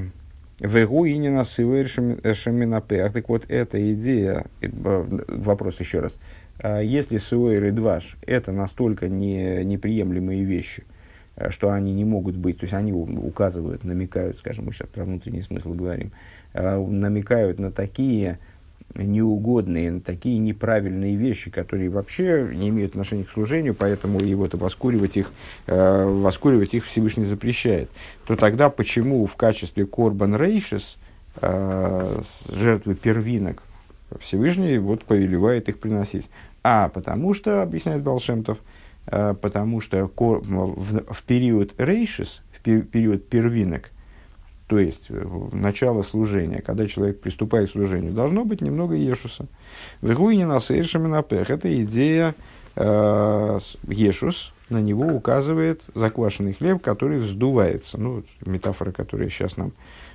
Вегу 0.61 1.05
и 1.05 1.17
не 1.17 1.29
насывай 1.29 1.87
шаминапех. 1.87 3.13
Так 3.13 3.29
вот, 3.29 3.45
эта 3.49 3.93
идея, 3.93 4.47
э, 4.61 4.69
вопрос 5.29 5.79
еще 5.79 6.01
раз. 6.01 6.19
А 6.59 6.81
если 6.81 7.19
суэйр 7.19 7.67
и 7.67 7.71
дваш– 7.71 8.17
это 8.27 8.51
настолько 8.51 9.09
не, 9.09 9.65
неприемлемые 9.65 10.43
вещи, 10.43 10.83
э, 11.37 11.51
что 11.51 11.71
они 11.71 11.95
не 11.95 12.05
могут 12.05 12.37
быть, 12.37 12.59
то 12.59 12.65
есть 12.65 12.75
они 12.75 12.93
указывают, 12.93 13.85
намекают, 13.85 14.39
скажем, 14.39 14.65
мы 14.65 14.73
сейчас 14.73 14.89
про 14.89 15.05
внутренний 15.05 15.43
смысл 15.43 15.75
говорим, 15.75 16.11
э, 16.55 16.77
намекают 16.77 17.61
на 17.61 17.71
такие 17.71 18.41
неугодные, 18.95 20.01
такие 20.01 20.39
неправильные 20.39 21.17
вещи, 21.17 21.51
которые 21.51 21.91
вообще 21.91 22.49
не 22.53 22.71
имеют 22.71 22.93
отношения 22.93 23.25
к 23.25 23.31
служению, 23.31 23.75
поэтому 23.75 24.19
и 24.21 24.35
вот 24.35 24.55
воскуривать 24.55 25.17
их, 25.17 25.31
э, 25.67 26.05
воскуривать 26.05 26.75
их 26.75 26.87
Всевышний 26.87 27.25
запрещает, 27.25 27.91
то 28.25 28.37
тогда 28.37 28.71
почему 28.71 29.27
в 29.27 29.37
качестве 29.37 29.87
корбан 29.87 30.35
рейшес, 30.37 30.97
э, 31.41 32.21
жертвы 32.49 32.95
первинок, 32.95 33.63
Всевышний 34.21 34.79
вот 34.79 35.05
повелевает 35.05 35.69
их 35.69 35.79
приносить? 35.79 36.29
А, 36.65 36.89
потому 36.89 37.35
что, 37.35 37.63
объясняет 37.63 38.03
Балшемтов, 38.03 38.59
э, 39.07 39.35
потому 39.41 39.81
что 39.81 40.09
кор, 40.09 40.41
в, 40.41 41.13
в 41.13 41.23
период 41.25 41.75
рейшес, 41.79 42.43
в 42.53 42.63
период 42.63 43.29
первинок– 43.29 43.91
то 44.69 44.79
есть 44.79 45.07
э, 45.09 45.49
начало 45.53 46.03
служения, 46.03 46.61
когда 46.61 46.87
человек 46.87 47.21
приступает 47.21 47.71
к 47.71 47.73
служению, 47.73 48.13
должно 48.13 48.45
быть 48.45 48.61
немного 48.61 48.95
ешуса. 48.95 49.47
В 50.03 50.13
Игуине 50.13 50.47
на 50.47 51.23
пех 51.23 51.51
это 51.51 51.83
идея 51.83 52.35
э, 52.77 53.59
ешус, 53.89 54.53
на 54.69 54.83
него 54.83 55.07
указывает 55.07 55.83
заквашенный 55.95 56.53
хлеб, 56.53 56.83
который 56.83 57.19
вздувается. 57.19 57.99
Ну, 57.99 58.25
метафора, 58.45 58.93
которая 58.93 59.31
сейчас 59.31 59.57
нам 59.57 59.73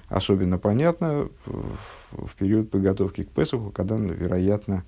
особенно 0.08 0.60
понятна 0.60 1.30
в, 1.48 2.28
в 2.28 2.36
период 2.36 2.70
подготовки 2.70 3.24
к 3.24 3.30
Песуху, 3.30 3.72
когда, 3.72 3.96
вероятно, 3.96 4.84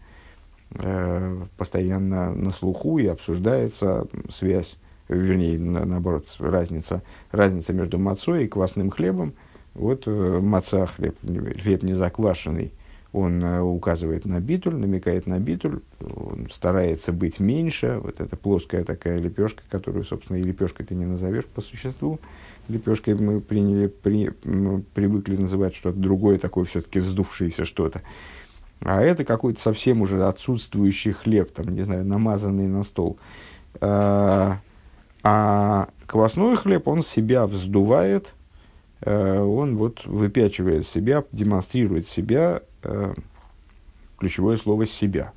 э, 0.75 1.37
постоянно 1.57 2.35
на 2.35 2.51
слуху 2.51 2.99
и 2.99 3.07
обсуждается 3.07 4.05
связь, 4.29 4.77
вернее, 5.09 5.57
на, 5.57 5.85
наоборот, 5.85 6.27
разница, 6.37 7.01
разница 7.31 7.73
между 7.73 7.97
мацой 7.97 8.45
и 8.45 8.47
квасным 8.47 8.91
хлебом– 8.91 9.33
вот 9.75 10.03
э, 10.07 10.39
маца, 10.41 10.87
хлеб, 10.87 11.17
хлеб 11.21 11.83
не 11.83 11.93
заквашенный, 11.93 12.71
он 13.11 13.43
э, 13.43 13.61
указывает 13.61 14.25
на 14.25 14.39
битуль, 14.39 14.75
намекает 14.75 15.27
на 15.27 15.37
битуль, 15.37 15.81
он 15.99 16.49
старается 16.53 17.11
быть 17.11 17.39
меньше. 17.39 17.99
Вот 18.01 18.21
эта 18.21 18.35
плоская 18.37 18.83
такая 18.85 19.19
лепешка, 19.19 19.63
которую, 19.69 20.05
собственно, 20.05 20.37
и 20.37 20.43
лепешкой 20.43 20.85
ты 20.85 20.95
не 20.95 21.05
назовешь 21.05 21.45
по 21.45 21.61
существу. 21.61 22.19
Лепешкой 22.69 23.15
мы 23.15 23.41
приняли, 23.41 23.87
при, 23.87 24.31
мы 24.45 24.81
привыкли 24.81 25.35
называть 25.35 25.75
что-то 25.75 25.99
другое, 25.99 26.39
такое 26.39 26.65
все-таки 26.65 26.99
вздувшееся 26.99 27.65
что-то. 27.65 28.01
А 28.79 29.01
это 29.01 29.23
какой-то 29.25 29.61
совсем 29.61 30.01
уже 30.01 30.25
отсутствующий 30.25 31.11
хлеб, 31.11 31.51
там, 31.51 31.73
не 31.73 31.83
знаю, 31.83 32.05
намазанный 32.05 32.67
на 32.67 32.83
стол. 32.83 33.17
А, 33.81 34.59
а 35.23 35.89
квасной 36.05 36.55
хлеб, 36.55 36.87
он 36.87 37.03
себя 37.03 37.45
вздувает– 37.45 38.33
он 39.11 39.77
вот 39.77 40.05
выпячивает 40.05 40.87
себя, 40.87 41.23
демонстрирует 41.31 42.09
себя, 42.09 42.61
э, 42.83 43.13
ключевое 44.17 44.57
слово 44.57 44.85
«себя». 44.85 45.33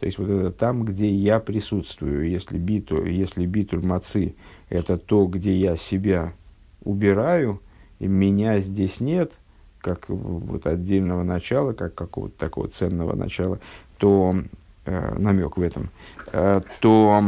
То 0.00 0.06
есть 0.06 0.18
вот 0.18 0.28
это 0.28 0.52
там, 0.52 0.84
где 0.84 1.10
я 1.10 1.40
присутствую. 1.40 2.28
Если 2.28 2.56
биту, 2.56 3.04
если 3.04 3.46
битуль 3.46 3.84
мацы– 3.84 4.34
это 4.68 4.96
то, 4.96 5.26
где 5.26 5.56
я 5.56 5.76
себя 5.76 6.34
убираю, 6.84 7.60
и 7.98 8.06
меня 8.06 8.60
здесь 8.60 9.00
нет, 9.00 9.32
как 9.80 10.08
вот 10.08 10.66
отдельного 10.66 11.24
начала, 11.24 11.72
как 11.72 11.94
какого-то 11.94 12.38
такого 12.38 12.68
ценного 12.68 13.16
начала, 13.16 13.58
то 13.98 14.36
э, 14.84 15.18
намек 15.18 15.56
в 15.56 15.62
этом, 15.62 15.90
э, 16.32 16.60
то 16.80 17.22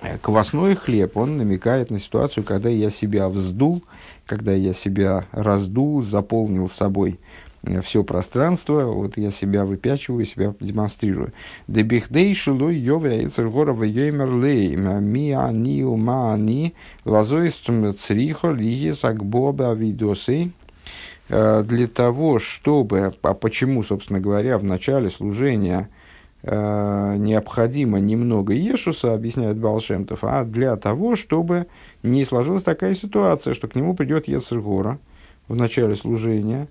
э, 0.00 0.18
квасной 0.18 0.74
хлеб, 0.74 1.16
он 1.16 1.36
намекает 1.36 1.90
на 1.90 2.00
ситуацию, 2.00 2.42
когда 2.42 2.68
я 2.68 2.90
себя 2.90 3.28
вздул, 3.28 3.84
когда 4.32 4.54
я 4.54 4.72
себя 4.72 5.26
раздул, 5.32 6.00
заполнил 6.00 6.66
собой 6.66 7.20
э, 7.64 7.82
все 7.82 8.02
пространство, 8.02 8.84
вот 8.84 9.18
я 9.18 9.30
себя 9.30 9.66
выпячиваю, 9.66 10.24
себя 10.24 10.54
демонстрирую. 10.58 11.34
Дебихдей 11.68 12.34
шилуй 12.34 12.76
йове 12.76 13.20
эйцергорова 13.20 13.84
йоймер 13.84 14.34
лей, 14.34 14.74
ми 14.74 15.32
ани 15.32 15.84
ума 15.84 16.32
ани, 16.32 16.72
лазоистум 17.04 17.94
црихо 17.94 18.52
лигис 18.52 19.04
акбоба 19.04 19.74
видосей, 19.74 20.52
э, 21.28 21.62
для 21.68 21.86
того, 21.88 22.38
чтобы, 22.38 23.12
а 23.20 23.34
почему, 23.34 23.82
собственно 23.82 24.18
говоря, 24.18 24.56
в 24.56 24.64
начале 24.64 25.10
служения 25.10 25.90
необходимо 26.44 28.00
немного 28.00 28.52
Ешуса, 28.52 29.14
объясняет 29.14 29.58
Балшемтов, 29.58 30.20
а 30.22 30.44
для 30.44 30.76
того, 30.76 31.14
чтобы 31.14 31.66
не 32.02 32.24
сложилась 32.24 32.64
такая 32.64 32.94
ситуация, 32.94 33.54
что 33.54 33.68
к 33.68 33.76
нему 33.76 33.94
придет 33.94 34.26
Ецергора 34.26 34.98
в 35.46 35.56
начале 35.56 35.94
служения 35.94 36.68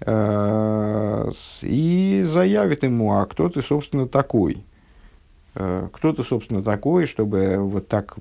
э, 0.00 1.30
и 1.62 2.22
заявит 2.26 2.82
ему, 2.82 3.14
а 3.14 3.24
кто 3.26 3.48
ты, 3.48 3.62
собственно, 3.62 4.06
такой? 4.06 4.64
Э, 5.54 5.88
кто 5.90 6.12
ты, 6.12 6.22
собственно, 6.22 6.62
такой, 6.62 7.06
чтобы 7.06 7.56
вот 7.58 7.88
так 7.88 8.16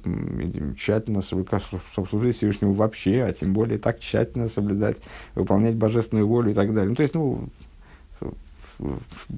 тщательно 0.77 1.21
служить 1.21 2.37
Всевышнему 2.37 2.73
вообще, 2.73 3.23
а 3.23 3.33
тем 3.33 3.53
более 3.53 3.77
так 3.77 3.99
тщательно 3.99 4.47
соблюдать, 4.47 4.97
выполнять 5.35 5.75
божественную 5.75 6.27
волю 6.27 6.51
и 6.51 6.53
так 6.53 6.73
далее. 6.73 6.89
Ну, 6.89 6.95
то 6.95 7.03
есть, 7.03 7.13
ну, 7.13 7.49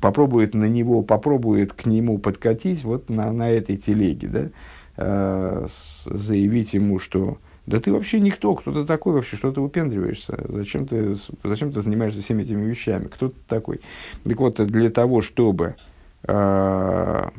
попробует 0.02 0.54
на 0.54 0.66
него, 0.66 1.02
попробует 1.02 1.74
к 1.74 1.86
нему 1.86 2.18
подкатить 2.18 2.84
вот 2.84 3.10
на, 3.10 3.32
на 3.32 3.50
этой 3.50 3.78
телеге, 3.78 4.28
да, 4.28 4.50
э, 4.98 5.68
заявить 6.06 6.74
ему, 6.74 7.00
что 7.00 7.38
да 7.68 7.82
ты 7.82 7.92
вообще 7.92 8.22
никто, 8.22 8.56
кто 8.56 8.72
ты 8.72 8.86
такой 8.86 9.14
вообще, 9.14 9.36
что 9.36 9.52
ты 9.52 9.60
выпендриваешься, 9.60 10.38
зачем 10.48 10.88
ты, 10.88 11.18
зачем 11.44 11.74
ты 11.74 11.82
занимаешься 11.82 12.22
всеми 12.22 12.44
этими 12.44 12.64
вещами, 12.64 13.08
кто 13.08 13.28
ты 13.28 13.36
такой. 13.48 13.82
Так 14.24 14.38
вот, 14.38 14.56
для 14.56 14.90
того, 14.90 15.22
чтобы 15.22 15.76
э, 16.24 17.30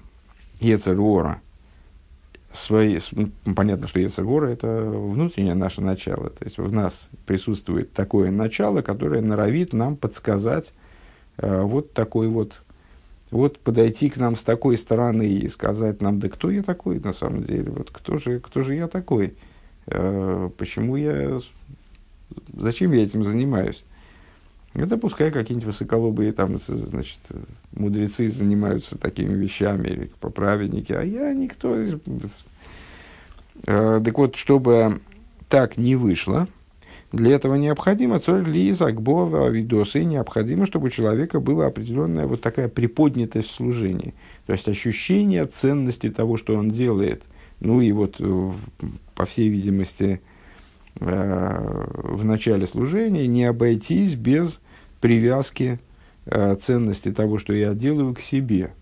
Ецергора, 0.60 1.40
свои, 2.52 2.98
ну, 3.12 3.30
понятно, 3.54 3.86
что 3.88 4.00
Ецергора– 4.00 4.46
это 4.48 4.66
внутреннее 4.68 5.54
наше 5.54 5.80
начало, 5.80 6.28
то 6.28 6.44
есть 6.44 6.58
в 6.58 6.72
нас 6.72 7.08
присутствует 7.24 7.94
такое 7.94 8.30
начало, 8.30 8.82
которое 8.82 9.22
норовит 9.22 9.72
нам 9.72 9.96
подсказать 9.96 10.74
вот 11.38 11.92
такой 11.92 12.28
вот, 12.28 12.60
вот 13.30 13.58
подойти 13.58 14.10
к 14.10 14.16
нам 14.16 14.36
с 14.36 14.42
такой 14.42 14.76
стороны 14.76 15.26
и 15.26 15.48
сказать 15.48 16.00
нам, 16.00 16.18
да 16.18 16.28
кто 16.28 16.50
я 16.50 16.62
такой 16.62 16.98
на 17.00 17.12
самом 17.12 17.44
деле, 17.44 17.70
вот 17.70 17.90
кто 17.90 18.18
же, 18.18 18.40
кто 18.40 18.62
же 18.62 18.74
я 18.74 18.88
такой, 18.88 19.34
э, 19.86 20.50
почему 20.56 20.96
я, 20.96 21.40
зачем 22.56 22.92
я 22.92 23.02
этим 23.02 23.24
занимаюсь. 23.24 23.84
Это 24.74 24.96
пускай 24.98 25.30
какие-нибудь 25.30 25.66
высоколобые 25.68 26.32
там, 26.32 26.58
значит, 26.58 27.18
мудрецы 27.72 28.30
занимаются 28.30 28.98
такими 28.98 29.34
вещами, 29.34 29.88
или 29.88 30.10
поправедники, 30.20 30.92
а 30.92 31.02
я 31.02 31.32
никто. 31.32 31.74
Э, 33.66 34.00
так 34.04 34.18
вот, 34.18 34.36
чтобы 34.36 35.00
так 35.48 35.78
не 35.78 35.96
вышло, 35.96 36.48
для 37.10 37.36
этого 37.36 37.54
необходимо 37.54 38.20
цель 38.20 38.44
лиза, 38.44 38.92
гбова, 38.92 39.48
видосы, 39.48 40.04
необходимо, 40.04 40.66
чтобы 40.66 40.88
у 40.88 40.90
человека 40.90 41.40
была 41.40 41.66
определенная 41.66 42.26
вот 42.26 42.42
такая 42.42 42.68
приподнятость 42.68 43.48
в 43.48 43.54
служении. 43.54 44.14
То 44.46 44.52
есть 44.52 44.68
ощущение 44.68 45.46
ценности 45.46 46.10
того, 46.10 46.36
что 46.36 46.54
он 46.54 46.70
делает. 46.70 47.22
Ну 47.60 47.80
и 47.80 47.92
вот, 47.92 48.20
по 49.14 49.24
всей 49.24 49.48
видимости, 49.48 50.20
э, 51.00 51.86
в 51.94 52.24
начале 52.26 52.66
служения 52.66 53.26
не 53.26 53.44
обойтись 53.44 54.14
без 54.14 54.60
привязки 55.00 55.80
э, 56.26 56.56
ценности 56.56 57.10
того, 57.10 57.38
что 57.38 57.54
я 57.54 57.72
делаю, 57.72 58.14
к 58.14 58.20
себе. 58.20 58.74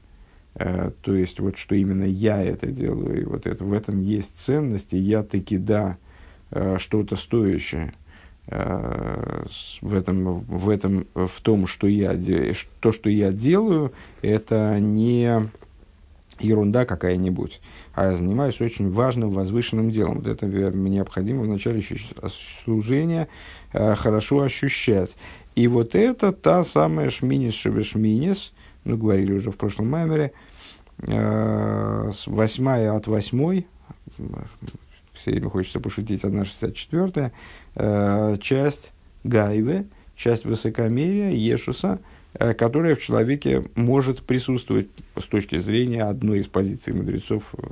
Э, 0.56 0.90
то 1.00 1.14
есть, 1.14 1.38
вот 1.38 1.58
что 1.58 1.76
именно 1.76 2.04
я 2.04 2.42
это 2.42 2.66
делаю, 2.66 3.22
и 3.22 3.24
вот 3.24 3.46
это, 3.46 3.64
в 3.64 3.72
этом 3.72 4.02
есть 4.02 4.36
ценность, 4.36 4.92
и 4.94 4.98
я 4.98 5.22
таки 5.22 5.58
да, 5.58 5.96
э, 6.50 6.76
что-то 6.78 7.14
стоящее 7.16 7.92
э, 7.94 8.05
в 8.48 9.94
этом, 9.94 10.40
в 10.40 10.68
этом, 10.68 11.06
в 11.14 11.40
том, 11.42 11.66
что 11.66 11.86
я, 11.88 12.16
то, 12.80 12.92
что 12.92 13.10
я 13.10 13.32
делаю, 13.32 13.92
это 14.22 14.78
не 14.78 15.50
ерунда 16.38 16.84
какая-нибудь, 16.84 17.60
а 17.94 18.10
я 18.10 18.14
занимаюсь 18.14 18.60
очень 18.60 18.90
важным, 18.90 19.30
возвышенным 19.30 19.90
делом. 19.90 20.18
Вот 20.18 20.26
это 20.26 20.46
необходимо 20.46 21.42
в 21.42 21.48
начале 21.48 21.82
служения 22.64 23.28
э, 23.72 23.94
хорошо 23.94 24.42
ощущать. 24.42 25.16
И 25.54 25.66
вот 25.66 25.94
это 25.94 26.32
та 26.32 26.62
самая 26.64 27.10
шминис 27.10 27.54
шевешминис, 27.54 28.52
ну, 28.84 28.96
говорили 28.96 29.32
уже 29.32 29.50
в 29.50 29.56
прошлом 29.56 29.88
маймере, 29.88 30.32
э, 30.98 32.10
восьмая 32.26 32.92
от 32.92 33.06
восьмой, 33.06 33.66
все 35.14 35.30
время 35.30 35.48
хочется 35.48 35.80
пошутить, 35.80 36.22
одна 36.22 36.44
шестьдесят 36.44 36.74
четвертая, 36.74 37.28
э, 37.28 37.30
часть 38.40 38.92
гайве, 39.24 39.86
часть 40.16 40.44
высокомерия, 40.44 41.30
ешуса, 41.30 42.00
э, 42.34 42.54
которая 42.54 42.96
в 42.96 43.02
человеке 43.02 43.64
может 43.74 44.22
присутствовать 44.22 44.88
с 45.18 45.24
точки 45.24 45.58
зрения 45.58 46.04
одной 46.04 46.40
из 46.40 46.46
позиций 46.46 46.94
мудрецов 46.94 47.44
э, 47.52 47.62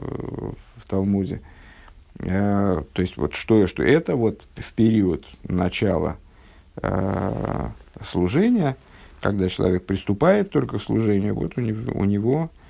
в 0.77 0.89
Талмуде. 0.89 1.41
Э, 2.21 2.83
то 2.93 3.03
есть, 3.03 3.17
вот 3.17 3.35
что, 3.35 3.67
что 3.67 3.83
это 3.83 4.15
вот 4.15 4.43
в 4.57 4.73
период 4.75 5.25
начала 5.45 6.19
э, 6.77 7.69
служения, 8.05 8.77
когда 9.21 9.49
человек 9.49 9.85
приступает 9.85 10.51
только 10.51 10.79
к 10.79 10.83
служению, 10.83 11.35
вот 11.35 11.57
у 11.57 11.61
него, 11.63 11.93
у 11.95 12.05
него 12.05 12.51
э, 12.53 12.64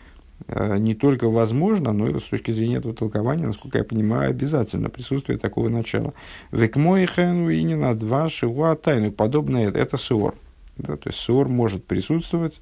не 0.49 0.95
только 0.95 1.29
возможно, 1.29 1.93
но 1.93 2.09
и 2.09 2.21
с 2.21 2.25
точки 2.25 2.51
зрения 2.51 2.77
этого 2.77 2.95
толкования, 2.95 3.47
насколько 3.47 3.79
я 3.79 3.85
понимаю, 3.85 4.31
обязательно 4.31 4.91
присутствие 4.91 5.39
такого 5.39 5.69
начала. 5.69 6.13
Векмойхен 6.53 7.47
уинина 7.47 7.95
два 7.95 8.29
шиуа 8.29 8.75
тайну. 8.77 9.11
Подобное 9.13 9.71
это, 9.71 9.97
суор. 9.97 10.35
Да, 10.77 10.97
то 10.97 11.09
есть 11.09 11.21
суор 11.21 11.49
может 11.49 11.87
присутствовать 11.87 12.61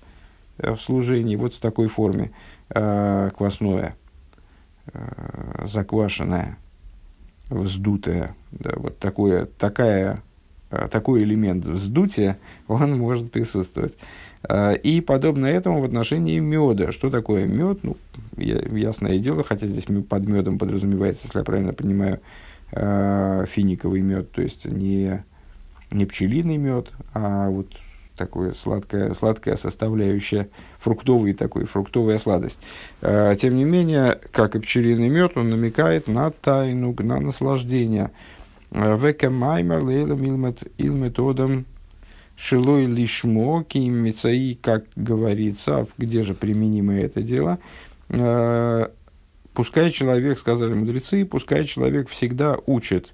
э, 0.58 0.74
в 0.74 0.80
служении 0.80 1.34
вот 1.36 1.54
в 1.54 1.60
такой 1.60 1.88
форме 1.88 2.32
э, 2.68 3.30
квасное, 3.36 3.96
э, 4.92 5.66
заквашенное, 5.66 6.58
вздутое. 7.48 8.36
Да, 8.50 8.72
вот 8.76 8.98
такое, 8.98 9.46
такая 9.46 10.22
Э, 10.72 10.88
такой 10.88 11.22
элемент 11.22 11.66
вздутия, 11.66 12.38
он 12.66 12.98
может 12.98 13.30
присутствовать. 13.30 13.98
Э, 14.48 14.76
и 14.76 15.00
подобно 15.00 15.46
этому 15.46 15.80
в 15.80 15.84
отношении 15.84 16.38
меда. 16.38 16.92
Что 16.92 17.10
такое 17.10 17.46
мед? 17.46 17.80
Ну, 17.82 17.96
ясное 18.36 19.18
дело, 19.18 19.44
хотя 19.44 19.66
здесь 19.66 19.84
под 19.84 20.26
медом 20.26 20.58
подразумевается, 20.58 21.22
если 21.24 21.38
я 21.38 21.44
правильно 21.44 21.72
понимаю, 21.72 22.20
э, 22.72 23.44
финиковый 23.48 24.00
мед, 24.00 24.30
то 24.32 24.42
есть 24.42 24.64
не, 24.64 25.24
не 25.90 26.06
пчелиный 26.06 26.56
мед, 26.56 26.90
а 27.14 27.48
вот 27.48 27.68
такое 28.16 28.52
сладкая, 28.52 29.14
сладкая 29.14 29.56
составляющая, 29.56 30.48
фруктовый 30.78 31.32
такой, 31.32 31.64
фруктовая 31.64 32.18
сладость. 32.18 32.60
Тем 33.00 33.56
не 33.56 33.64
менее, 33.64 34.20
как 34.32 34.54
и 34.54 34.60
пчелиный 34.60 35.08
мед, 35.08 35.32
он 35.36 35.48
намекает 35.48 36.08
на 36.08 36.30
тайну, 36.30 36.94
на 36.98 37.20
наслаждение– 37.20 38.10
Века 38.72 39.28
маймер 39.28 39.82
лейлом 39.82 40.54
илметодом 40.78 41.66
шилой 42.42 42.86
лишмо 42.86 43.62
кимицаи, 43.62 44.58
как 44.60 44.84
говорится, 44.96 45.86
где 45.96 46.22
же 46.24 46.34
применимо 46.34 46.94
это 46.94 47.22
дело, 47.22 47.60
э, 48.08 48.88
пускай 49.54 49.92
человек, 49.92 50.40
сказали 50.40 50.74
мудрецы, 50.74 51.24
пускай 51.24 51.64
человек 51.66 52.08
всегда 52.08 52.56
учит, 52.66 53.12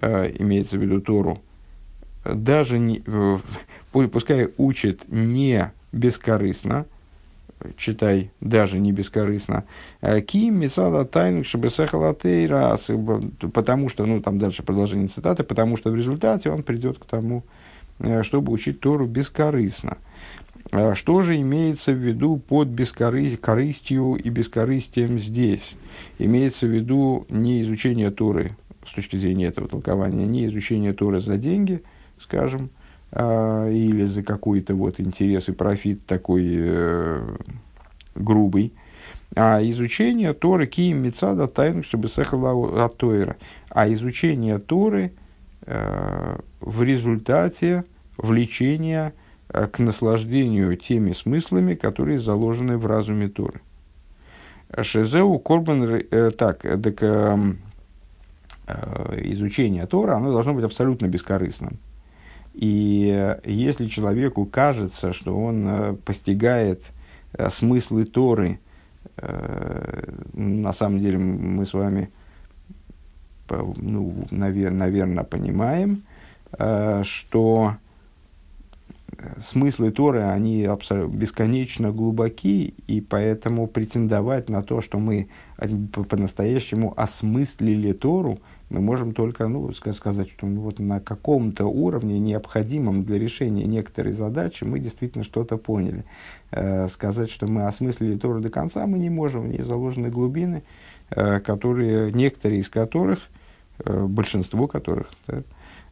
э, 0.00 0.32
имеется 0.40 0.78
в 0.78 0.82
виду 0.82 1.00
Тору, 1.00 1.40
даже 2.24 2.80
не, 2.80 3.04
пускай 3.92 4.48
учит 4.56 5.02
не 5.06 5.70
бескорыстно, 5.92 6.86
читай, 7.76 8.32
даже 8.40 8.80
не 8.80 8.90
бескорыстно. 8.90 9.62
Э, 10.00 10.20
Ким 10.20 10.58
мисала 10.58 11.04
тайну 11.04 11.44
шабесахалатейра, 11.44 12.76
потому 13.52 13.88
что, 13.90 14.06
ну, 14.06 14.20
там 14.20 14.40
дальше 14.40 14.64
продолжение 14.64 15.06
цитаты, 15.06 15.44
потому 15.44 15.76
что 15.76 15.92
в 15.92 15.94
результате 15.94 16.50
он 16.50 16.64
придет 16.64 16.98
к 16.98 17.04
тому, 17.04 17.44
чтобы 18.22 18.52
учить 18.52 18.80
Тору 18.80 19.06
бескорыстно. 19.06 19.98
Э, 20.72 20.94
что 20.94 21.22
же 21.22 21.40
имеется 21.40 21.92
в 21.92 21.96
виду 21.96 22.36
под 22.36 22.68
бескорыстью 22.68 24.14
и 24.14 24.28
бескорыстием 24.28 25.18
здесь? 25.18 25.76
Имеется 26.18 26.66
в 26.66 26.70
виду 26.70 27.26
не 27.28 27.62
изучение 27.62 28.10
Торы, 28.10 28.56
с 28.86 28.92
точки 28.92 29.16
зрения 29.16 29.46
этого 29.46 29.68
толкования, 29.68 30.26
не 30.26 30.46
изучение 30.46 30.92
Торы 30.92 31.20
за 31.20 31.36
деньги, 31.36 31.82
скажем, 32.18 32.70
а, 33.12 33.68
или 33.70 34.04
за 34.04 34.22
какой-то 34.22 34.74
вот 34.74 35.00
интерес 35.00 35.48
и 35.48 35.52
профит 35.52 36.04
такой 36.06 36.44
э, 36.48 37.36
грубый, 38.14 38.72
а 39.34 39.60
изучение 39.62 40.32
Торы 40.32 40.66
киим 40.66 41.02
мецада 41.02 41.46
тайну, 41.46 41.82
от 41.82 42.96
Тойра, 42.96 43.36
а 43.70 43.92
изучение 43.92 44.58
Торы 44.58 45.04
э, 45.04 45.25
в 45.66 46.82
результате 46.82 47.84
влечения 48.16 49.12
э, 49.48 49.66
к 49.66 49.78
наслаждению 49.78 50.76
теми 50.76 51.12
смыслами, 51.12 51.74
которые 51.74 52.18
заложены 52.18 52.78
в 52.78 52.86
разуме 52.86 53.28
Торы. 53.28 53.60
Шезеу 54.82 55.38
Корбан, 55.38 55.84
э, 55.84 56.30
так, 56.36 56.62
так 56.62 57.02
э, 57.02 57.38
изучение 58.66 59.86
Тора, 59.86 60.16
оно 60.16 60.32
должно 60.32 60.54
быть 60.54 60.64
абсолютно 60.64 61.06
бескорыстным. 61.06 61.78
И 62.54 63.36
если 63.44 63.86
человеку 63.86 64.46
кажется, 64.46 65.12
что 65.12 65.38
он 65.38 65.98
постигает 66.06 66.82
смыслы 67.50 68.06
Торы, 68.06 68.60
на 70.32 70.72
самом 70.72 70.98
деле 70.98 71.18
мы 71.18 71.66
с 71.66 71.74
вами, 71.74 72.10
ну, 73.48 74.14
наверное, 74.30 75.24
понимаем, 75.24 76.02
что 77.02 77.76
смыслы 79.44 79.90
Торы, 79.92 80.22
они 80.22 80.68
бесконечно 81.08 81.92
глубоки, 81.92 82.74
и 82.86 83.00
поэтому 83.00 83.66
претендовать 83.66 84.48
на 84.48 84.62
то, 84.62 84.80
что 84.80 84.98
мы 84.98 85.28
по-настоящему 86.08 86.92
осмыслили 86.96 87.92
Тору– 87.92 88.38
мы 88.68 88.80
можем 88.80 89.12
только 89.12 89.46
ну, 89.46 89.72
сказать, 89.72 90.28
что 90.28 90.46
ну, 90.46 90.60
вот 90.60 90.80
на 90.80 91.00
каком-то 91.00 91.66
уровне, 91.66 92.18
необходимом 92.18 93.04
для 93.04 93.18
решения 93.18 93.64
некоторой 93.64 94.12
задачи, 94.12 94.64
мы 94.64 94.80
действительно 94.80 95.22
что-то 95.22 95.56
поняли. 95.56 96.04
Э, 96.50 96.88
сказать, 96.88 97.30
что 97.30 97.46
мы 97.46 97.66
осмыслили 97.66 98.18
Тору 98.18 98.40
до 98.40 98.50
конца, 98.50 98.86
мы 98.86 98.98
не 98.98 99.08
можем. 99.08 99.42
В 99.42 99.48
ней 99.48 99.62
заложены 99.62 100.10
глубины, 100.10 100.64
э, 101.10 101.38
которые, 101.40 102.12
некоторые 102.12 102.60
из 102.60 102.68
которых, 102.68 103.20
э, 103.20 103.35
большинство 103.84 104.66
которых, 104.66 105.10
да, 105.26 105.42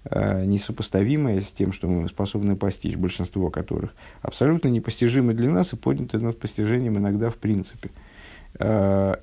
э, 0.04 0.44
несопоставимое 0.44 1.40
с 1.40 1.50
тем, 1.50 1.72
что 1.72 1.88
мы 1.88 2.08
способны 2.08 2.56
постичь, 2.56 2.96
большинство 2.96 3.50
которых, 3.50 3.94
абсолютно 4.22 4.68
непостижимы 4.68 5.34
для 5.34 5.50
нас 5.50 5.72
и 5.72 5.76
подняты 5.76 6.18
над 6.18 6.38
постижением 6.38 6.98
иногда 6.98 7.30
в 7.30 7.36
принципе. 7.36 7.90
Э, 8.58 9.16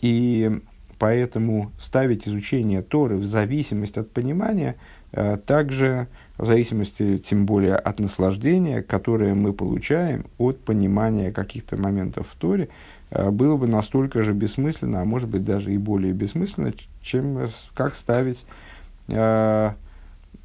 и 0.00 0.60
поэтому 0.98 1.72
ставить 1.78 2.28
изучение 2.28 2.82
Торы 2.82 3.16
в 3.16 3.24
зависимость 3.24 3.96
от 3.96 4.10
понимания, 4.10 4.76
э, 5.12 5.38
также 5.38 6.08
в 6.36 6.46
зависимости, 6.46 7.18
тем 7.18 7.46
более, 7.46 7.76
от 7.76 8.00
наслаждения, 8.00 8.82
которое 8.82 9.34
мы 9.34 9.52
получаем 9.52 10.26
от 10.38 10.60
понимания 10.60 11.32
каких-то 11.32 11.76
моментов 11.76 12.28
в 12.30 12.36
Торе, 12.36 12.64
э, 12.64 12.68
было 13.10 13.56
бы 13.56 13.66
настолько 13.66 14.22
же 14.22 14.32
бессмысленно, 14.32 15.02
а 15.02 15.04
может 15.04 15.28
быть 15.28 15.44
даже 15.44 15.72
и 15.74 15.78
более 15.78 16.12
бессмысленно, 16.12 16.72
чем 17.02 17.46
как 17.74 17.96
ставить 17.96 18.46
э, 19.08 19.72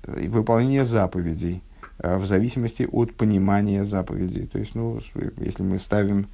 выполнение 0.05 0.85
заповедей 0.85 1.61
э, 1.99 2.17
в 2.17 2.25
зависимости 2.25 2.87
от 2.91 3.13
понимания 3.15 3.83
заповедей. 3.83 4.47
То 4.47 4.59
есть, 4.59 4.75
ну, 4.75 4.99
если 5.37 5.63
мы 5.63 5.79
ставим, 5.79 6.27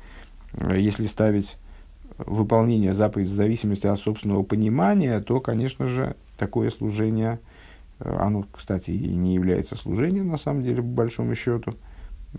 э, 0.53 0.79
если 0.79 1.05
ставить 1.05 1.57
выполнение 2.17 2.93
заповедей 2.93 3.31
в 3.31 3.35
зависимости 3.35 3.87
от 3.87 3.99
собственного 3.99 4.43
понимания, 4.43 5.19
то, 5.19 5.39
конечно 5.39 5.87
же, 5.87 6.15
такое 6.37 6.69
служение, 6.69 7.39
э, 7.99 8.15
оно, 8.19 8.45
кстати, 8.51 8.91
и 8.91 9.15
не 9.15 9.35
является 9.35 9.75
служением, 9.75 10.29
на 10.29 10.37
самом 10.37 10.63
деле, 10.63 10.77
по 10.77 10.87
большому 10.87 11.35
счету. 11.35 11.75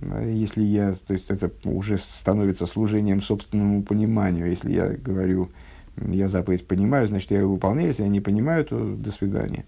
Если 0.00 0.62
я, 0.62 0.94
то 0.94 1.12
есть 1.12 1.31
это 1.31 1.50
уже 1.64 1.98
становится 1.98 2.66
служением 2.66 3.20
собственному 3.20 3.83
пониманию. 3.83 4.48
Если 4.48 4.72
я 4.72 4.88
говорю, 4.88 5.50
я 5.96 6.28
заповедь 6.28 6.66
понимаю, 6.66 7.09
значит, 7.09 7.31
я 7.31 7.40
ее 7.40 7.46
выполняю. 7.46 7.88
Если 7.88 8.02
я 8.02 8.09
не 8.09 8.20
понимаю, 8.20 8.64
то 8.64 8.96
до 8.96 9.11
свидания. 9.11 9.66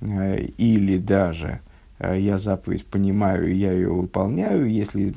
Э, 0.00 0.44
или 0.58 0.98
даже 0.98 1.60
Э, 1.98 2.18
я 2.18 2.38
заповедь 2.38 2.86
понимаю, 2.86 3.54
я 3.56 3.72
ее 3.72 3.92
выполняю. 3.92 4.68
Если 4.68 5.12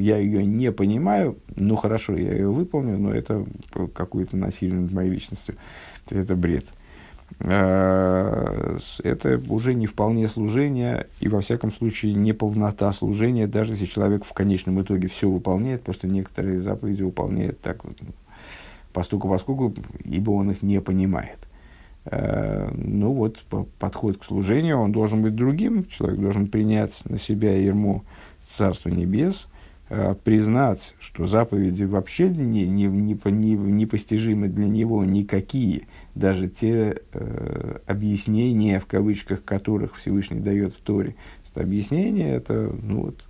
я, 0.00 0.16
ее 0.18 0.44
не 0.44 0.72
понимаю, 0.72 1.38
ну 1.54 1.76
хорошо, 1.76 2.16
я 2.16 2.32
ее 2.32 2.50
выполню, 2.50 2.98
но 2.98 3.12
это 3.12 3.44
какое-то 3.94 4.36
насилие 4.36 4.80
над 4.80 4.92
моей 4.92 5.10
личностью. 5.10 5.56
Это 6.10 6.34
бред. 6.34 6.66
Это 7.38 9.42
уже 9.48 9.74
не 9.74 9.86
вполне 9.86 10.28
служение, 10.28 11.08
и 11.20 11.28
во 11.28 11.40
всяком 11.40 11.72
случае 11.72 12.14
не 12.14 12.32
полнота 12.32 12.92
служения, 12.92 13.46
даже 13.46 13.72
если 13.72 13.86
человек 13.86 14.24
в 14.24 14.32
конечном 14.32 14.80
итоге 14.80 15.08
все 15.08 15.28
выполняет, 15.28 15.82
просто 15.82 16.06
некоторые 16.06 16.60
заповеди 16.60 17.02
выполняет 17.02 17.60
так 17.60 17.84
вот, 17.84 17.98
постуку 18.92 19.28
поскольку, 19.28 19.74
ибо 20.04 20.30
он 20.30 20.52
их 20.52 20.62
не 20.62 20.80
понимает. 20.80 21.38
Э, 22.06 22.70
ну 22.72 23.12
вот, 23.12 23.38
подход 23.78 24.18
к 24.18 24.24
служению, 24.24 24.78
он 24.78 24.92
должен 24.92 25.22
быть 25.22 25.34
другим. 25.34 25.86
Человек 25.86 26.20
должен 26.20 26.46
принять 26.46 27.02
на 27.04 27.18
себя 27.18 27.56
ерму 27.56 28.04
Царства 28.48 28.90
Небес, 28.90 29.48
э, 29.88 30.14
признать, 30.22 30.94
что 31.00 31.26
заповеди 31.26 31.84
вообще 31.84 32.28
не, 32.28 32.66
не, 32.66 32.86
не, 32.86 33.18
не, 33.24 33.54
непостижимы 33.54 34.48
для 34.48 34.66
него 34.66 35.04
никакие, 35.04 35.86
даже 36.16 36.48
те 36.48 37.00
э, 37.12 37.78
объяснения, 37.86 38.80
в 38.80 38.86
кавычках, 38.86 39.44
которых 39.44 39.96
Всевышний 39.96 40.40
дает 40.40 40.74
в 40.74 40.80
Торе. 40.80 41.14
Это 41.48 41.62
объяснение, 41.62 42.34
это, 42.34 42.72
ну 42.82 43.02
вот, 43.02 43.24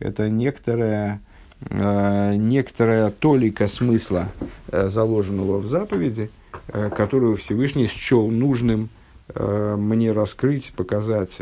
это 0.00 0.28
некоторая, 0.28 1.20
э, 1.60 2.34
некоторая 2.34 3.10
толика 3.10 3.68
смысла, 3.68 4.28
э, 4.72 4.88
заложенного 4.88 5.58
в 5.58 5.68
заповеди– 5.68 6.30
Э, 6.72 6.90
которую 6.90 7.36
Всевышний 7.36 7.86
счел 7.86 8.28
нужным 8.28 8.90
э, 9.28 9.76
мне 9.76 10.12
раскрыть, 10.12 10.72
показать. 10.76 11.38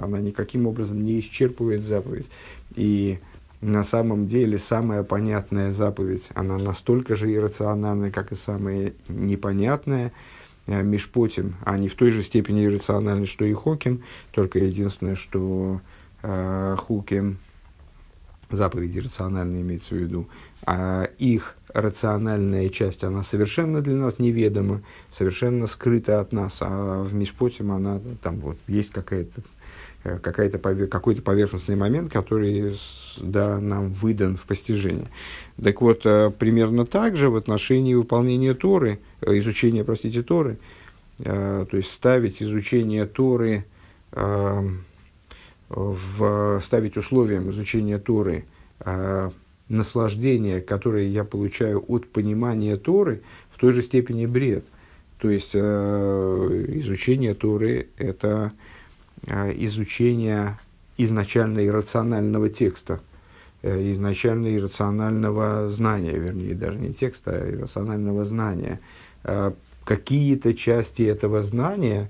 Она 0.00 0.18
никаким 0.18 0.66
образом 0.66 1.04
не 1.04 1.20
исчерпывает 1.20 1.82
заповедь. 1.82 2.28
И 2.74 3.18
на 3.60 3.84
самом 3.84 4.26
деле 4.26 4.58
самая 4.58 5.04
понятная 5.04 5.72
заповедь, 5.72 6.30
она 6.34 6.58
настолько 6.58 7.14
же 7.14 7.32
иррациональная, 7.32 8.10
как 8.10 8.32
и 8.32 8.34
самая 8.34 8.92
непонятная. 9.08 10.12
Э, 10.66 10.82
Мишпотим, 10.82 11.56
а 11.64 11.76
не 11.76 11.88
в 11.88 11.94
той 11.94 12.10
же 12.12 12.22
степени 12.22 12.64
иррациональны, 12.64 13.26
что 13.26 13.44
и 13.44 13.52
Хоким, 13.52 14.02
только 14.30 14.60
единственное, 14.60 15.16
что 15.16 15.80
э, 16.22 16.76
Хуким, 16.78 17.38
заповеди 18.48 19.00
рациональные 19.00 19.62
имеется 19.62 19.94
в 19.94 19.98
виду, 19.98 20.28
а 20.64 21.08
их 21.18 21.56
рациональная 21.74 22.68
часть, 22.68 23.02
она 23.02 23.24
совершенно 23.24 23.80
для 23.80 23.96
нас 23.96 24.20
неведома, 24.20 24.82
совершенно 25.10 25.66
скрыта 25.66 26.20
от 26.20 26.32
нас, 26.32 26.58
а 26.60 27.02
в 27.02 27.12
Мишпотим 27.12 27.72
она, 27.72 28.00
там 28.22 28.38
вот, 28.38 28.58
есть 28.68 28.90
какая-то, 28.90 29.42
какой-то 30.02 30.58
поверхностный 31.22 31.76
момент, 31.76 32.12
который 32.12 32.76
да, 33.18 33.60
нам 33.60 33.92
выдан 33.92 34.36
в 34.36 34.44
постижении. 34.46 35.08
Так 35.62 35.80
вот, 35.80 36.02
э, 36.04 36.30
примерно 36.36 36.86
так 36.86 37.16
же 37.16 37.30
в 37.30 37.36
отношении 37.36 37.94
выполнения 37.94 38.54
Торы, 38.54 38.98
э, 39.20 39.38
изучения, 39.38 39.84
простите, 39.84 40.22
Торы, 40.22 40.58
то 41.18 41.68
есть 41.72 41.92
ставить 41.92 42.42
изучение 42.42 43.06
Торы, 43.06 43.64
в, 45.68 46.60
ставить 46.64 46.96
условием 46.96 47.50
изучения 47.50 47.98
Торы 47.98 48.46
наслаждение, 49.72 50.60
которое 50.60 51.06
я 51.08 51.24
получаю 51.24 51.84
от 51.88 52.06
понимания 52.08 52.76
Торы, 52.76 53.22
в 53.50 53.58
той 53.58 53.72
же 53.72 53.82
степени 53.82 54.26
бред. 54.26 54.64
То 55.18 55.30
есть 55.30 55.52
э, 55.54 56.64
изучение 56.80 57.34
Торы– 57.34 57.88
это 57.96 58.52
э, 59.26 59.52
изучение 59.56 60.58
изначально 60.96 61.66
иррационального 61.66 62.48
текста, 62.48 63.00
э, 63.62 63.92
изначально 63.92 64.54
иррационального 64.54 65.68
знания, 65.68 66.18
вернее, 66.18 66.54
даже 66.54 66.78
не 66.78 66.92
текста, 66.92 67.32
а 67.32 67.50
иррационального 67.50 68.24
знания. 68.24 68.80
Э, 69.24 69.52
какие-то 69.84 70.54
части 70.54 71.02
этого 71.02 71.42
знания 71.42 72.08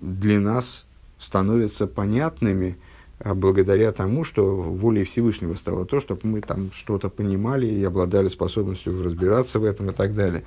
для 0.00 0.40
нас 0.40 0.84
становятся 1.18 1.86
понятными– 1.86 2.76
благодаря 3.24 3.92
тому, 3.92 4.24
что 4.24 4.44
волей 4.56 5.04
Всевышнего 5.04 5.54
стало 5.54 5.86
то, 5.86 6.00
чтобы 6.00 6.20
мы 6.24 6.40
там 6.40 6.70
что-то 6.72 7.08
понимали 7.08 7.66
и 7.66 7.84
обладали 7.84 8.28
способностью 8.28 9.02
разбираться 9.02 9.60
в 9.60 9.64
этом 9.64 9.90
и 9.90 9.92
так 9.92 10.14
далее. 10.14 10.44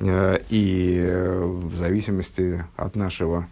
И 0.00 1.08
в 1.10 1.76
зависимости 1.76 2.64
от 2.76 2.96
нашего 2.96 3.48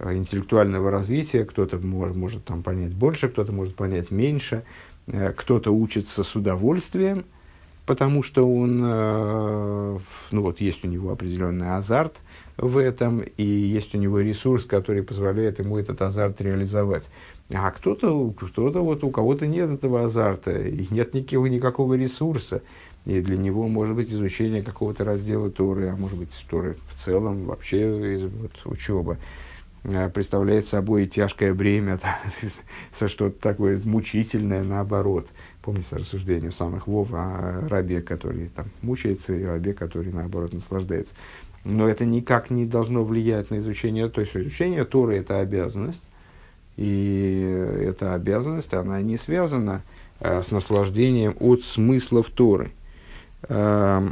интеллектуального 0.00 0.90
развития, 0.90 1.44
кто-то 1.44 1.78
может, 1.78 2.16
может 2.16 2.44
там 2.44 2.62
понять 2.62 2.94
больше, 2.94 3.28
кто-то 3.28 3.52
может 3.52 3.74
понять 3.74 4.10
меньше, 4.10 4.64
кто-то 5.06 5.72
учится 5.72 6.22
с 6.22 6.36
удовольствием, 6.36 7.24
потому 7.86 8.22
что 8.22 8.46
он, 8.48 8.78
ну 8.78 10.42
вот, 10.42 10.60
есть 10.60 10.84
у 10.84 10.88
него 10.88 11.10
определенный 11.10 11.76
азарт 11.76 12.18
в 12.58 12.76
этом, 12.76 13.20
и 13.20 13.42
есть 13.42 13.94
у 13.94 13.98
него 13.98 14.20
ресурс, 14.20 14.64
который 14.64 15.02
позволяет 15.02 15.58
ему 15.58 15.78
этот 15.78 16.02
азарт 16.02 16.40
реализовать. 16.40 17.08
А 17.52 17.70
кто-то, 17.70 18.30
кто-то 18.30 18.84
вот 18.84 19.02
у 19.04 19.10
кого-то 19.10 19.46
нет 19.46 19.70
этого 19.70 20.04
азарта, 20.04 20.52
и 20.60 20.86
нет 20.90 21.14
никакого, 21.14 21.46
никакого 21.46 21.94
ресурса. 21.94 22.62
И 23.06 23.22
для 23.22 23.38
него, 23.38 23.68
может 23.68 23.96
быть, 23.96 24.12
изучение 24.12 24.62
какого-то 24.62 25.02
раздела 25.04 25.50
Торы, 25.50 25.88
а 25.88 25.96
может 25.96 26.18
быть, 26.18 26.28
Торы 26.50 26.76
в 26.92 27.02
целом, 27.02 27.46
вообще 27.46 28.28
вот, 28.30 28.52
учеба, 28.66 29.14
э, 29.14 29.16
представляет 30.14 30.66
собой 30.66 31.06
тяжкое 31.06 31.54
бремя, 31.54 31.98
со 32.92 33.08
что-то 33.08 33.40
такое 33.40 33.80
мучительное, 33.84 34.62
наоборот. 34.62 35.28
Помните 35.62 35.96
рассуждение 35.96 36.52
самых 36.52 36.86
Вов 36.86 37.08
о 37.12 37.66
рабе, 37.68 38.00
который 38.00 38.48
там 38.48 38.66
мучается, 38.82 39.34
и 39.34 39.44
рабе, 39.44 39.74
который, 39.74 40.12
наоборот, 40.12 40.52
наслаждается. 40.52 41.14
Но 41.64 41.88
это 41.88 42.04
никак 42.04 42.50
не 42.50 42.64
должно 42.64 43.04
влиять 43.04 43.50
на 43.50 43.58
изучение. 43.58 44.08
То 44.08 44.20
есть, 44.20 44.36
изучение 44.36 44.84
Торы– 44.84 45.16
это 45.18 45.40
обязанность, 45.40 46.04
и 46.76 47.42
эта 47.80 48.14
обязанность, 48.14 48.72
она 48.72 49.02
не 49.02 49.16
связана 49.16 49.82
э, 50.20 50.42
с 50.42 50.50
наслаждением 50.50 51.36
от 51.40 51.64
смыслов 51.64 52.30
Торы. 52.30 52.70
Э, 53.48 54.08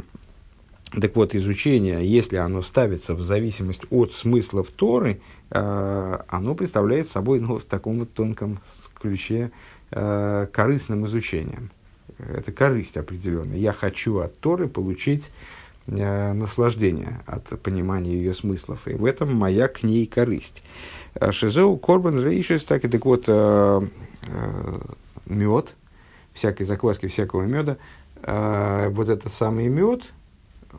так 0.91 1.15
вот, 1.15 1.33
изучение, 1.35 2.05
если 2.05 2.37
оно 2.37 2.61
ставится 2.61 3.15
в 3.15 3.21
зависимость 3.21 3.81
от 3.89 4.13
смыслов 4.13 4.67
Торы, 4.69 5.11
э, 5.11 5.36
оно 5.49 6.55
представляет 6.55 7.09
собой 7.09 7.39
ну, 7.39 7.57
в 7.59 7.63
таком 7.63 7.99
вот 7.99 8.13
тонком 8.13 8.59
ключе 8.99 9.51
э, 9.91 10.47
корыстным 10.51 11.05
изучением. 11.05 11.69
Это 12.17 12.51
корысть 12.51 12.97
определенная. 12.97 13.57
Я 13.57 13.71
хочу 13.71 14.19
от 14.19 14.37
Торы 14.39 14.67
получить 14.67 15.31
э, 15.87 16.33
наслаждение 16.33 17.21
от 17.25 17.61
понимания 17.61 18.13
ее 18.13 18.33
смыслов. 18.33 18.87
И 18.87 18.93
в 18.93 19.05
этом 19.05 19.35
моя 19.35 19.67
к 19.67 19.83
ней 19.83 20.07
корысть. 20.07 20.63
Э, 21.15 21.31
Шизеу 21.31 21.77
Корбан 21.77 22.23
Рейшис, 22.23 22.63
так 22.63 22.85
и 22.85 22.87
так 22.87 23.05
вот, 23.05 23.25
э, 23.27 23.81
э, 24.23 24.79
мед, 25.27 25.73
всякой 26.33 26.65
закваски, 26.65 27.07
всякого 27.07 27.43
меда, 27.43 27.77
э, 28.23 28.89
вот 28.89 29.09
этот 29.09 29.31
самый 29.31 29.67
мед, 29.67 30.01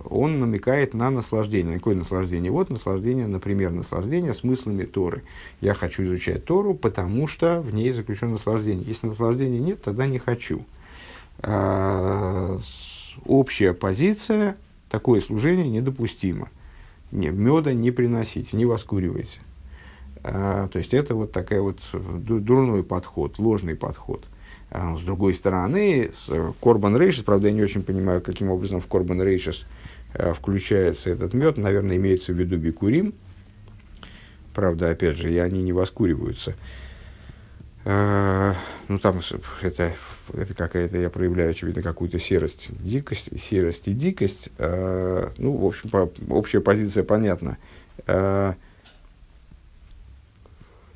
он 0.09 0.41
намекает 0.41 0.95
на 0.95 1.11
наслаждение. 1.11 1.79
Какое 1.79 1.95
наслаждение? 1.95 2.51
Вот 2.51 2.71
наслаждение, 2.71 3.27
например, 3.27 3.71
наслаждение 3.71 4.35
смыслами 4.35 4.85
Торы. 4.85 5.23
Я 5.61 5.75
хочу 5.75 6.05
изучать 6.05 6.45
Тору, 6.45 6.75
потому 6.75 7.27
что 7.27 7.61
в 7.61 7.75
ней 7.75 7.91
заключено 7.91 8.33
наслаждение. 8.33 8.85
Если 8.87 9.07
наслаждения 9.07 9.59
нет, 9.59 9.83
тогда 9.83 10.07
не 10.07 10.19
хочу. 10.19 10.65
А, 11.41 12.59
общая 13.25 13.73
позиция, 13.73 14.57
такое 14.91 15.21
служение 15.21 15.69
недопустимо. 15.69 16.49
Не, 17.11 17.29
меда 17.29 17.73
не 17.73 17.91
приносите, 17.91 18.57
не 18.57 18.67
воскуривайте. 18.67 19.41
А, 20.23 20.69
то 20.69 20.79
есть 20.79 20.95
это 20.95 21.15
вот 21.15 21.33
такой 21.33 21.61
вот 21.61 21.79
дурной 21.93 22.83
подход, 22.85 23.39
ложный 23.39 23.75
подход. 23.75 24.25
А, 24.71 24.97
с 24.97 25.01
другой 25.01 25.33
стороны, 25.33 26.11
с 26.15 26.31
Корбан 26.61 26.97
Рейшес, 26.97 27.25
правда, 27.25 27.49
я 27.49 27.55
не 27.55 27.63
очень 27.63 27.83
понимаю, 27.83 28.21
каким 28.21 28.51
образом 28.51 28.81
в 28.81 28.87
Корбан 28.87 29.23
Рейшес 29.23 29.65
а, 29.65 29.78
включается 30.13 31.11
этот 31.11 31.35
мед, 31.35 31.57
наверное, 31.59 31.97
имеется 31.97 32.33
в 32.33 32.37
виду 32.37 32.57
бикурим. 32.57 33.15
Правда, 34.55 34.91
опять 34.91 35.17
же, 35.17 35.33
и 35.33 35.39
они 35.39 35.63
не 35.63 35.73
воскуриваются. 35.73 36.55
А, 37.85 38.55
ну, 38.89 38.99
там 38.99 39.21
это, 39.63 39.95
это 40.35 40.55
какая-то, 40.55 40.99
я 40.99 41.11
проявляю, 41.11 41.53
очевидно, 41.53 41.83
какую-то 41.83 42.19
серость, 42.19 42.69
дикость, 42.71 43.31
серость 43.41 43.89
и 43.89 43.95
дикость. 43.95 44.49
А, 44.59 45.33
ну, 45.39 45.53
в 45.57 45.65
общем, 45.65 45.91
общая 46.29 46.61
позиция 46.61 47.05
понятна. 47.05 47.57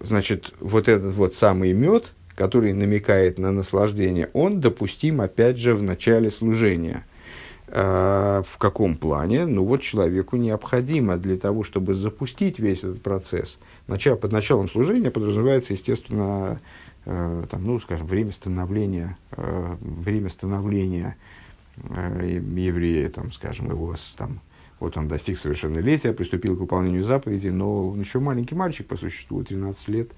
Значит, 0.00 0.52
вот 0.58 0.88
этот 0.88 1.14
вот 1.14 1.36
самый 1.36 1.72
мед, 1.72 2.12
который 2.34 2.72
намекает 2.72 3.38
на 3.38 3.52
наслаждение, 3.52 4.28
он 4.32 4.60
допустим, 4.60 5.20
опять 5.20 5.58
же, 5.58 5.74
в 5.74 5.82
начале 5.82 6.30
служения. 6.30 7.06
А, 7.74 8.42
в 8.42 8.58
каком 8.58 8.96
плане? 8.96 9.46
Ну 9.46 9.64
вот 9.64 9.80
человеку 9.80 10.36
необходимо 10.36 11.16
для 11.16 11.38
того, 11.38 11.64
чтобы 11.64 11.94
запустить 11.94 12.58
весь 12.58 12.80
этот 12.80 13.00
процесс. 13.00 13.58
Начало, 13.86 14.16
под 14.16 14.30
началом 14.30 14.68
служения 14.68 15.10
подразумевается, 15.10 15.72
естественно, 15.72 16.60
э, 17.06 17.44
там, 17.50 17.64
ну, 17.64 17.80
скажем, 17.80 18.06
время 18.06 18.32
становления, 18.32 19.16
э, 19.30 19.76
время 19.80 20.28
становления 20.28 21.16
э, 21.78 22.42
еврея, 22.54 23.08
там, 23.08 23.32
скажем, 23.32 23.70
его 23.70 23.94
там, 24.18 24.40
вот 24.78 24.98
он 24.98 25.08
достиг 25.08 25.38
совершеннолетия, 25.38 26.12
приступил 26.12 26.58
к 26.58 26.60
выполнению 26.60 27.04
заповеди, 27.04 27.48
но 27.48 27.96
еще 27.96 28.18
маленький 28.18 28.54
мальчик 28.54 28.86
по 28.86 28.98
существу, 28.98 29.44
13 29.44 29.88
лет, 29.88 30.10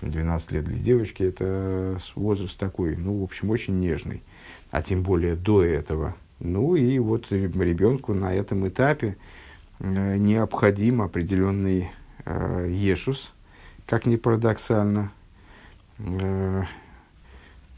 12 0.00 0.52
лет 0.52 0.64
для 0.64 0.78
девочки, 0.78 1.24
это 1.24 1.98
возраст 2.14 2.56
такой, 2.56 2.94
ну, 2.96 3.18
в 3.18 3.24
общем, 3.24 3.50
очень 3.50 3.80
нежный. 3.80 4.22
А 4.70 4.80
тем 4.80 5.02
более 5.02 5.34
до 5.34 5.64
этого. 5.64 6.14
Ну 6.40 6.74
и 6.74 6.98
вот 6.98 7.30
ребенку 7.30 8.14
на 8.14 8.34
этом 8.34 8.66
этапе 8.66 9.16
э, 9.78 10.16
необходим 10.16 11.02
определенный 11.02 11.90
э, 12.24 12.68
ешус, 12.70 13.32
как 13.86 14.06
ни 14.06 14.16
парадоксально. 14.16 15.12
Э, 15.98 16.64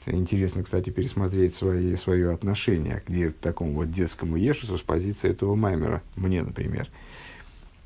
Интересно, 0.06 0.64
кстати, 0.64 0.90
пересмотреть 0.90 1.54
свои, 1.54 1.94
свое 1.94 2.32
отношение 2.32 3.02
к 3.06 3.34
такому 3.40 3.74
вот 3.74 3.92
детскому 3.92 4.36
ешусу 4.36 4.76
с 4.76 4.80
позиции 4.80 5.30
этого 5.30 5.54
маймера, 5.54 6.02
мне, 6.16 6.42
например. 6.42 6.88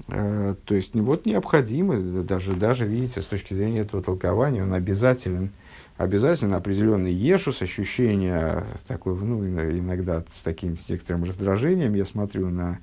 Э, 0.09 0.55
то 0.65 0.75
есть, 0.75 0.95
вот 0.95 1.27
необходимо, 1.27 2.01
даже, 2.23 2.55
даже, 2.55 2.87
видите, 2.87 3.21
с 3.21 3.27
точки 3.27 3.53
зрения 3.53 3.81
этого 3.81 4.03
толкования, 4.03 4.63
он 4.63 4.73
обязателен, 4.73 5.51
обязательно 5.97 6.57
определенный 6.57 7.13
ешус, 7.13 7.63
ощущение 7.63 8.65
такое, 8.87 9.15
ну, 9.15 9.45
иногда 9.45 10.25
с 10.35 10.43
таким 10.43 10.79
некоторым 10.89 11.25
раздражением, 11.25 11.95
я 11.95 12.05
смотрю 12.05 12.51
на, 12.51 12.79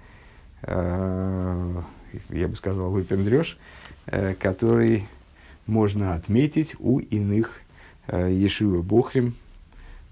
э, 0.64 1.82
я 2.30 2.48
бы 2.48 2.56
сказал, 2.56 2.90
выпендреж, 2.92 3.58
э, 4.08 4.34
который 4.36 5.08
можно 5.68 6.16
отметить 6.16 6.76
у 6.80 7.00
иных 7.00 7.60
э, 8.08 8.32
Ешивы 8.32 8.82
Бухрим, 8.82 9.36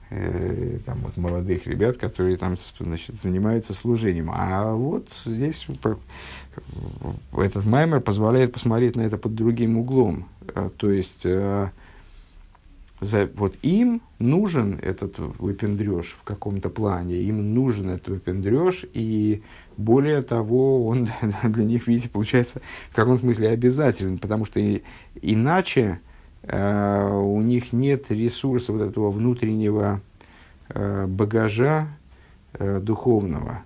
э, 0.10 0.78
там 0.86 1.00
вот 1.00 1.18
молодых 1.18 1.68
ребят, 1.68 1.98
которые 1.98 2.38
там 2.38 2.56
значит, 2.80 3.16
занимаются 3.22 3.74
служением. 3.74 4.30
А 4.34 4.74
вот 4.74 5.08
здесь 5.26 5.68
этот 7.36 7.66
маймер 7.66 8.00
позволяет 8.02 8.54
посмотреть 8.54 8.96
на 8.96 9.02
это 9.02 9.18
под 9.18 9.36
другим 9.36 9.78
углом. 9.78 10.28
Э, 10.54 10.70
то 10.78 10.92
есть 10.92 11.26
э, 11.26 11.70
за, 13.02 13.30
вот 13.36 13.56
им 13.62 14.02
нужен 14.20 14.80
этот 14.82 15.20
выпендреж 15.20 16.16
в 16.18 16.24
каком-то 16.24 16.70
плане, 16.70 17.18
им 17.18 17.54
нужен 17.54 17.90
этот 17.90 18.08
выпендреж, 18.08 18.86
и 18.94 19.44
более 19.76 20.22
того, 20.22 20.88
он 20.88 21.10
для 21.44 21.66
них, 21.66 21.88
видите, 21.88 22.08
получается 22.08 22.62
в 22.92 22.96
каком 22.96 23.18
смысле 23.18 23.50
обязателен, 23.50 24.18
потому 24.18 24.46
что 24.46 24.62
и, 24.62 24.84
иначе 25.22 26.00
Э, 26.44 27.08
у 27.14 27.42
них 27.42 27.72
нет 27.72 28.10
ресурса 28.12 28.74
вот 28.74 28.82
этого 28.82 29.12
внутреннего 29.12 30.02
э, 30.70 31.06
багажа 31.06 31.88
э, 32.54 32.80
духовного 32.80 33.64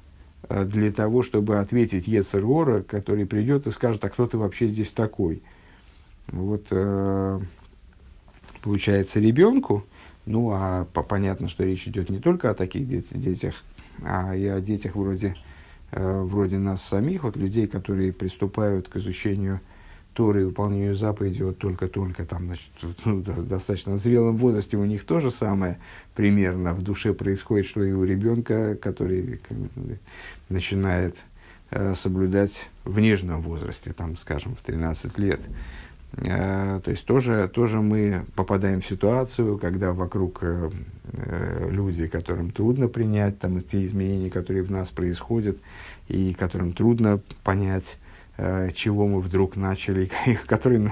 для 0.47 0.91
того, 0.91 1.23
чтобы 1.23 1.57
ответить 1.57 2.07
Ецергора, 2.07 2.83
который 2.83 3.25
придет 3.25 3.65
и 3.65 3.71
скажет, 3.71 4.05
а 4.05 4.09
кто 4.09 4.27
ты 4.27 4.37
вообще 4.37 4.67
здесь 4.67 4.91
такой? 4.91 5.41
Вот 6.27 6.67
получается 8.65 9.19
ребенку, 9.19 9.85
ну 10.25 10.49
а 10.51 10.85
понятно, 10.85 11.47
что 11.49 11.63
речь 11.63 11.87
идет 11.87 12.09
не 12.09 12.19
только 12.19 12.49
о 12.49 12.55
таких 12.55 12.87
детях, 12.87 13.63
а 14.03 14.35
и 14.35 14.45
о 14.47 14.59
детях 14.59 14.95
вроде, 14.95 15.35
вроде 15.91 16.57
нас 16.57 16.83
самих, 16.83 17.23
вот 17.23 17.37
людей, 17.37 17.67
которые 17.67 18.11
приступают 18.11 18.89
к 18.89 18.97
изучению 18.97 19.61
Торы 20.15 20.41
и 20.41 20.45
выполнению 20.45 20.95
заповедей 20.95 21.43
вот 21.43 21.59
только-только 21.59 22.25
там, 22.25 22.45
значит, 22.45 22.71
ну, 23.05 23.21
достаточно 23.21 23.97
зрелом 23.97 24.37
возрасте 24.37 24.77
у 24.77 24.85
них 24.85 25.03
то 25.03 25.19
же 25.19 25.29
самое 25.29 25.77
примерно 26.15 26.73
в 26.73 26.81
душе 26.81 27.13
происходит, 27.13 27.67
что 27.67 27.83
и 27.83 27.91
у 27.91 28.03
ребенка, 28.03 28.75
который 28.75 29.41
начинает 30.49 31.17
э, 31.69 31.93
соблюдать 31.95 32.69
в 32.83 32.97
нежном 32.99 33.41
возрасте, 33.41 33.93
там, 33.93 34.17
скажем, 34.17 34.55
в 34.55 34.61
13 34.61 35.19
лет. 35.19 35.41
Э, 36.17 36.79
то 36.83 36.91
есть 36.91 37.05
тоже, 37.05 37.49
тоже 37.53 37.81
мы 37.81 38.25
попадаем 38.35 38.81
в 38.81 38.87
ситуацию, 38.87 39.57
когда 39.57 39.91
вокруг 39.91 40.39
э, 40.41 40.69
э 41.13 41.69
люди, 41.69 42.07
которым 42.07 42.51
трудно 42.51 42.87
принять 42.87 43.39
там, 43.39 43.59
те 43.61 43.83
изменения, 43.85 44.29
которые 44.29 44.63
в 44.63 44.71
нас 44.71 44.91
происходят, 44.91 45.57
и 46.07 46.33
которым 46.33 46.73
трудно 46.73 47.19
понять, 47.43 47.97
чего 48.73 49.07
мы 49.07 49.21
вдруг 49.21 49.55
начали, 49.55 50.11
которые 50.45 50.91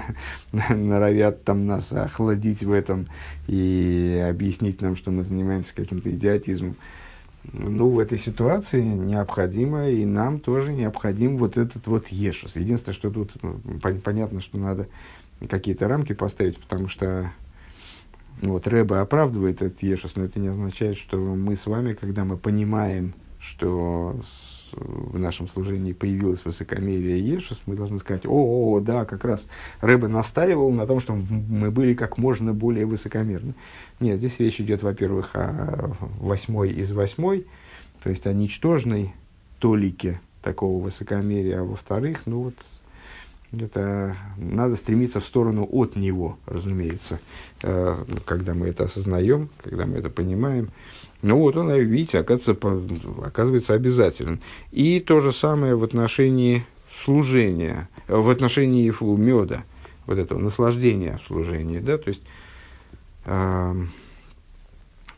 норовят 0.52 1.44
там 1.44 1.66
нас 1.66 1.92
охладить 1.92 2.62
в 2.62 2.72
этом 2.72 3.06
и 3.46 4.26
объяснить 4.26 4.80
нам, 4.80 4.96
что 4.96 5.10
мы 5.10 5.22
занимаемся 5.22 5.74
каким-то 5.74 6.10
идиотизмом. 6.10 6.76
Ну, 7.52 7.88
в 7.88 7.98
этой 7.98 8.18
ситуации 8.18 8.80
необходимо, 8.82 9.88
и 9.88 10.04
нам 10.04 10.40
тоже 10.40 10.72
необходим 10.72 11.36
вот 11.36 11.56
этот 11.56 11.86
вот 11.86 12.08
ешус. 12.08 12.56
Единственное, 12.56 12.94
что 12.94 13.10
тут 13.10 13.32
ну, 13.42 13.60
понятно, 14.02 14.40
что 14.40 14.58
надо 14.58 14.88
какие-то 15.48 15.86
рамки 15.86 16.14
поставить, 16.14 16.58
потому 16.58 16.88
что 16.88 17.30
ну, 18.40 18.52
вот 18.52 18.66
Рэба 18.66 19.00
оправдывает 19.00 19.62
этот 19.62 19.82
ешус, 19.82 20.16
но 20.16 20.24
это 20.24 20.40
не 20.40 20.48
означает, 20.48 20.96
что 20.96 21.16
мы 21.16 21.54
с 21.56 21.66
вами, 21.66 21.92
когда 21.92 22.24
мы 22.24 22.36
понимаем, 22.36 23.14
что 23.38 24.18
в 24.76 25.18
нашем 25.18 25.48
служении 25.48 25.92
появилось 25.92 26.44
высокомерие 26.44 27.18
Ешус, 27.20 27.60
мы 27.66 27.76
должны 27.76 27.98
сказать, 27.98 28.26
о, 28.26 28.74
о, 28.74 28.80
да, 28.80 29.04
как 29.04 29.24
раз 29.24 29.46
Рэбе 29.80 30.08
настаивал 30.08 30.70
на 30.70 30.86
том, 30.86 31.00
что 31.00 31.14
мы 31.14 31.70
были 31.70 31.94
как 31.94 32.18
можно 32.18 32.52
более 32.52 32.86
высокомерны. 32.86 33.54
Нет, 34.00 34.18
здесь 34.18 34.38
речь 34.38 34.60
идет, 34.60 34.82
во-первых, 34.82 35.30
о 35.34 35.92
восьмой 36.18 36.70
из 36.72 36.92
восьмой, 36.92 37.46
то 38.02 38.10
есть 38.10 38.26
о 38.26 38.32
ничтожной 38.32 39.14
толике 39.58 40.20
такого 40.42 40.82
высокомерия, 40.82 41.60
а 41.60 41.64
во-вторых, 41.64 42.22
ну 42.26 42.42
вот, 42.42 42.54
это 43.62 44.16
надо 44.36 44.76
стремиться 44.76 45.20
в 45.20 45.24
сторону 45.24 45.68
от 45.70 45.96
него, 45.96 46.38
разумеется, 46.46 47.20
э, 47.62 47.96
когда 48.24 48.54
мы 48.54 48.68
это 48.68 48.84
осознаем, 48.84 49.48
когда 49.62 49.86
мы 49.86 49.98
это 49.98 50.10
понимаем. 50.10 50.70
Ну 51.22 51.38
вот 51.38 51.56
он, 51.56 51.72
видите, 51.72 52.18
оказывается, 52.18 52.56
оказывается 53.24 53.74
обязателен. 53.74 54.40
И 54.72 55.00
то 55.00 55.20
же 55.20 55.32
самое 55.32 55.74
в 55.74 55.82
отношении 55.82 56.64
служения, 57.02 57.88
в 58.08 58.28
отношении 58.28 58.92
меда, 59.16 59.64
вот 60.06 60.18
этого 60.18 60.38
наслаждения 60.38 61.18
в 61.22 61.26
служении. 61.26 61.78
Да? 61.78 61.98
То 61.98 62.08
есть, 62.08 62.22
э, 63.24 63.84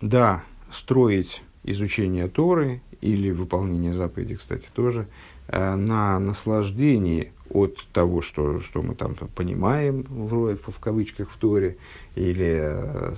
да, 0.01 0.45
строить 0.71 1.43
изучение 1.65 2.29
Торы 2.29 2.81
или 3.01 3.31
выполнение 3.31 3.93
заповедей, 3.93 4.37
кстати, 4.37 4.69
тоже, 4.73 5.09
э, 5.49 5.75
на 5.75 6.19
наслаждении 6.19 7.33
от 7.51 7.79
того, 7.93 8.23
что, 8.23 8.61
что 8.61 8.83
мы 8.83 8.95
там 8.95 9.15
понимаем, 9.15 10.03
в, 10.09 10.57
в 10.57 10.81
кавычках, 10.81 11.31
в 11.31 11.37
Торе, 11.37 11.77
или 12.15 12.61
э, 12.63 13.15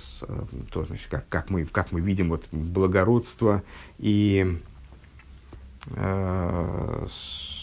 то, 0.73 0.85
значит, 0.85 1.09
как, 1.11 1.29
как, 1.29 1.51
мы, 1.51 1.65
как 1.65 1.93
мы 1.93 2.01
видим 2.01 2.31
вот, 2.31 2.47
благородство 2.53 3.63
и 3.99 4.59
э, 5.87 7.07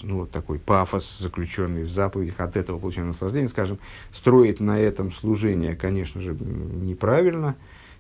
ну, 0.04 0.20
вот 0.20 0.32
такой 0.32 0.60
пафос, 0.60 1.20
заключенный 1.20 1.84
в 1.84 1.92
заповедях, 1.92 2.40
от 2.40 2.56
этого 2.58 2.80
получаем 2.80 3.08
наслаждение, 3.08 3.50
скажем, 3.50 3.80
строить 4.12 4.60
на 4.60 4.80
этом 4.80 5.12
служение, 5.12 5.76
конечно 5.76 6.22
же, 6.22 6.36
неправильно 6.36 7.56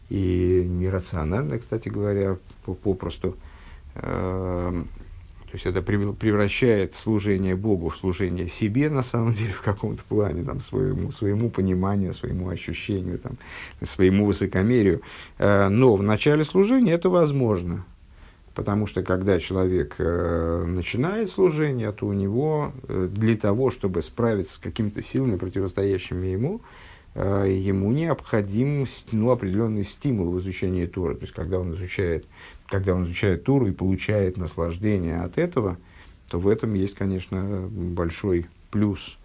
и 0.09 0.63
нерационально, 0.68 1.59
кстати 1.59 1.89
говоря, 1.89 2.38
попросту. 2.84 3.36
Э, 3.95 4.84
то 5.45 5.51
есть 5.53 5.65
это 5.65 5.81
превращает 5.81 6.95
служение 6.95 7.55
Богу 7.55 7.89
в 7.89 7.97
служение 7.97 8.47
себе, 8.47 8.89
на 8.89 9.03
самом 9.03 9.33
деле, 9.33 9.53
в 9.53 9.61
каком-то 9.61 10.03
плане, 10.03 10.43
там, 10.43 10.59
своему, 10.59 11.11
своему 11.11 11.49
пониманию, 11.49 12.13
своему 12.13 12.49
ощущению, 12.49 13.19
там, 13.19 13.33
своему 13.83 14.25
высокомерию. 14.25 15.01
Э, 15.37 15.69
но 15.69 15.95
в 15.95 16.03
начале 16.03 16.43
служения 16.43 16.93
это 16.93 17.09
возможно. 17.09 17.85
Потому 18.55 18.87
что 18.87 19.03
когда 19.03 19.39
человек 19.39 19.95
э, 19.99 20.63
начинает 20.65 21.29
служение, 21.29 21.91
то 21.91 22.07
у 22.07 22.13
него 22.13 22.71
э, 22.87 23.09
для 23.11 23.35
того, 23.35 23.69
чтобы 23.69 24.01
справиться 24.01 24.55
с 24.55 24.57
какими-то 24.57 25.01
силами, 25.01 25.35
противостоящими 25.35 26.27
ему, 26.27 26.61
ему 27.16 27.91
необходим 27.91 28.86
ну, 29.11 29.32
определенный 29.32 29.86
стимул 29.86 30.32
в 30.32 30.39
изучении 30.41 30.86
Торы. 30.86 31.16
То 31.16 31.22
есть, 31.22 31.34
когда 31.34 31.59
он 31.59 31.74
изучает, 31.74 32.26
когда 32.68 32.93
он 32.93 33.05
изучает 33.05 33.43
Тору 33.45 33.68
и 33.68 33.72
получает 33.72 34.38
наслаждение 34.38 35.22
от 35.22 35.38
этого, 35.38 35.78
то 36.30 36.39
в 36.39 36.47
этом 36.47 36.74
есть, 36.74 36.95
конечно, 36.95 37.70
большой 37.72 38.47
плюс 38.70 39.18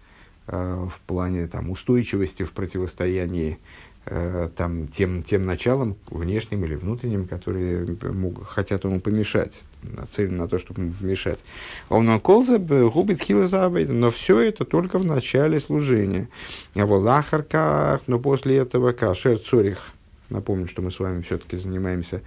э, 0.47 0.87
в 0.89 1.01
плане 1.01 1.47
там, 1.47 1.69
устойчивости 1.69 2.43
в 2.43 2.53
противостоянии 2.53 3.57
Э, 3.57 3.90
там, 4.05 4.87
тем, 4.87 5.21
тем 5.21 5.45
началом, 5.45 5.95
внешним 6.09 6.65
или 6.65 6.75
внутренним, 6.75 7.27
которые 7.27 7.97
могут, 8.01 8.47
хотят 8.47 8.83
ему 8.83 8.99
помешать, 8.99 9.63
нацелены 9.83 10.37
на 10.37 10.47
то, 10.47 10.57
чтобы 10.57 10.81
ему 10.81 10.93
помешать. 10.93 11.43
Он 11.89 12.19
колза 12.19 12.57
губит 12.57 13.21
хилзабайд, 13.21 13.89
но 13.89 14.09
все 14.09 14.39
это 14.39 14.65
только 14.65 14.97
в 14.97 15.05
начале 15.05 15.59
служения. 15.59 16.29
А 16.75 16.85
в 16.85 16.93
лахарках, 16.93 18.01
но 18.07 18.17
после 18.19 18.57
этого 18.57 18.91
кашер 18.91 19.37
цорих. 19.37 19.91
Напомню, 20.29 20.67
что 20.67 20.81
мы 20.81 20.91
с 20.91 20.99
вами 20.99 21.21
все-таки 21.21 21.57
занимаемся 21.57 22.21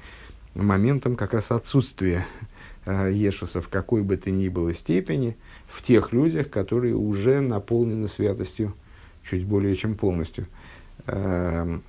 моментом 0.55 1.16
как 1.16 1.35
раз 1.35 1.51
отсутствия 1.51 2.27
э, 2.85 3.11
Ешуса 3.12 3.61
в 3.61 3.68
какой 3.68 4.03
бы 4.03 4.16
то 4.16 4.31
ни 4.31 4.49
было 4.49 4.75
степени 4.75 5.37
в 5.66 5.83
тех 5.83 6.12
людях, 6.12 6.51
которые 6.51 6.95
уже 6.95 7.41
наполнены 7.41 8.07
святостью 8.07 8.75
чуть 9.29 9.45
более 9.45 9.75
чем 9.75 9.95
полностью. 9.95 10.47
Эм, 11.07 11.82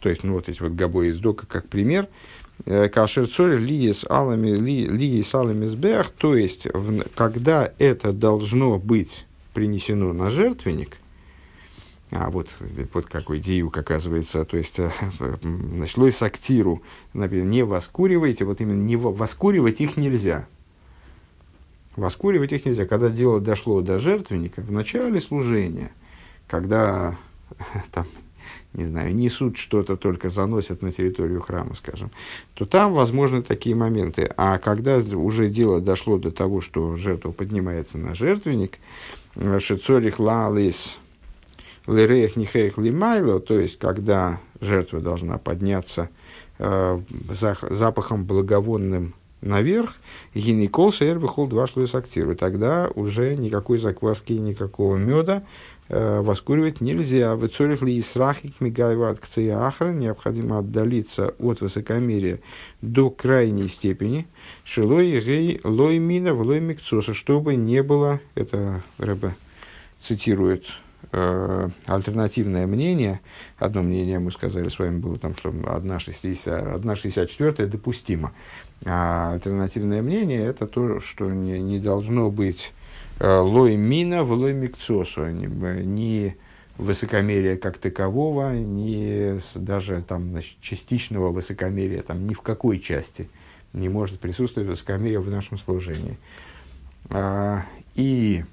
то 0.00 0.08
есть, 0.08 0.22
ну, 0.22 0.34
вот 0.34 0.48
эти 0.48 0.62
вот 0.62 0.72
габои 0.72 1.08
из 1.08 1.18
дока 1.18 1.46
как 1.46 1.68
пример, 1.68 2.08
э, 2.64 2.88
Кашер 2.88 3.26
цорь 3.26 3.58
лиес 3.58 4.04
алами 4.08 4.50
лиес 4.50 5.34
алами 5.34 5.66
сбех, 5.66 6.10
то 6.10 6.36
есть, 6.36 6.66
в, 6.72 7.02
когда 7.14 7.72
это 7.78 8.12
должно 8.12 8.78
быть 8.78 9.26
принесено 9.52 10.12
на 10.12 10.30
жертвенник, 10.30 10.98
а 12.12 12.30
вот, 12.30 12.50
вот 12.94 13.06
какой 13.06 13.40
диюк 13.40 13.76
оказывается, 13.76 14.44
то 14.44 14.56
есть 14.56 14.78
э, 14.78 14.90
началось 15.42 16.16
с 16.16 16.22
актиру, 16.22 16.82
например, 17.12 17.46
не 17.46 17.64
воскуривайте, 17.64 18.44
вот 18.44 18.60
именно 18.60 18.82
не 18.82 18.96
воскуривать 18.96 19.80
их 19.80 19.96
нельзя. 19.96 20.46
Воскуривать 21.96 22.52
их 22.52 22.64
нельзя. 22.66 22.84
Когда 22.84 23.08
дело 23.08 23.40
дошло 23.40 23.80
до 23.80 23.98
жертвенника, 23.98 24.60
в 24.60 24.70
начале 24.70 25.18
служения, 25.20 25.90
когда 26.46 27.16
там, 27.92 28.06
не 28.72 28.84
знаю, 28.84 29.14
несут 29.14 29.56
что-то, 29.56 29.96
только 29.96 30.28
заносят 30.28 30.82
на 30.82 30.90
территорию 30.90 31.40
храма, 31.40 31.74
скажем, 31.74 32.10
то 32.54 32.66
там 32.66 32.92
возможны 32.92 33.42
такие 33.42 33.74
моменты. 33.74 34.30
А 34.36 34.58
когда 34.58 34.98
уже 34.98 35.48
дело 35.48 35.80
дошло 35.80 36.18
до 36.18 36.30
того, 36.30 36.60
что 36.60 36.96
жертва 36.96 37.32
поднимается 37.32 37.98
на 37.98 38.14
жертвенник, 38.14 38.78
шицорих 39.58 40.18
лалис 40.18 40.98
лерех 41.86 42.36
нихех 42.36 42.78
лимайло, 42.78 43.40
то 43.40 43.58
есть 43.58 43.78
когда 43.78 44.40
жертва 44.60 45.00
должна 45.00 45.38
подняться 45.38 46.08
э, 46.58 47.00
запахом 47.70 48.24
благовонным 48.24 49.14
наверх, 49.40 49.94
гинекол 50.34 50.92
сэр 50.92 51.18
выхол 51.18 51.46
два 51.46 51.66
шлюс 51.66 51.94
актиру. 51.94 52.34
Тогда 52.34 52.90
уже 52.94 53.36
никакой 53.36 53.78
закваски, 53.78 54.32
никакого 54.32 54.96
меда 54.96 55.44
воскуривать 55.88 56.80
нельзя. 56.80 57.36
В 57.36 57.46
цорих 57.48 57.82
ли 57.82 57.98
исрахик 57.98 58.60
мигайват 58.60 59.20
к 59.20 59.26
ахра 59.38 59.92
необходимо 59.92 60.58
отдалиться 60.58 61.34
от 61.38 61.60
высокомерия 61.60 62.40
до 62.82 63.10
крайней 63.10 63.68
степени. 63.68 64.26
Шилой 64.64 65.20
гей 65.20 65.60
лой 65.62 65.98
мина 65.98 66.34
в 66.34 66.42
лой 66.42 66.60
микцоса, 66.60 67.14
чтобы 67.14 67.54
не 67.54 67.82
было, 67.82 68.20
это 68.34 68.82
Рэбе 68.98 69.36
цитирует 70.00 70.66
э, 71.12 71.68
альтернативное 71.86 72.66
мнение. 72.66 73.20
Одно 73.58 73.82
мнение, 73.82 74.18
мы 74.18 74.32
сказали 74.32 74.68
с 74.68 74.78
вами, 74.78 74.98
было 74.98 75.18
там, 75.18 75.36
что 75.36 75.50
1,64 75.50 77.66
допустимо. 77.66 78.32
А 78.84 79.32
альтернативное 79.34 80.02
мнение 80.02 80.44
это 80.44 80.66
то, 80.66 81.00
что 81.00 81.30
не, 81.30 81.58
не 81.60 81.78
должно 81.78 82.30
быть 82.30 82.68
Э, 82.68 82.72
лой 83.20 83.76
мина 83.76 84.24
в 84.24 84.32
лой 84.32 84.52
микцосу, 84.52 85.28
ни 85.30 86.36
высокомерия 86.78 87.56
как 87.56 87.78
такового, 87.78 88.54
ни 88.54 89.40
даже 89.54 90.02
там, 90.02 90.30
значит, 90.30 90.60
частичного 90.60 91.30
высокомерия, 91.30 92.02
там, 92.02 92.26
ни 92.26 92.34
в 92.34 92.42
какой 92.42 92.78
части 92.78 93.28
не 93.72 93.88
может 93.88 94.20
присутствовать 94.20 94.68
высокомерие 94.68 95.20
в 95.20 95.30
нашем 95.30 95.58
служении. 95.58 96.18
А, 97.08 97.64
и 97.94 98.44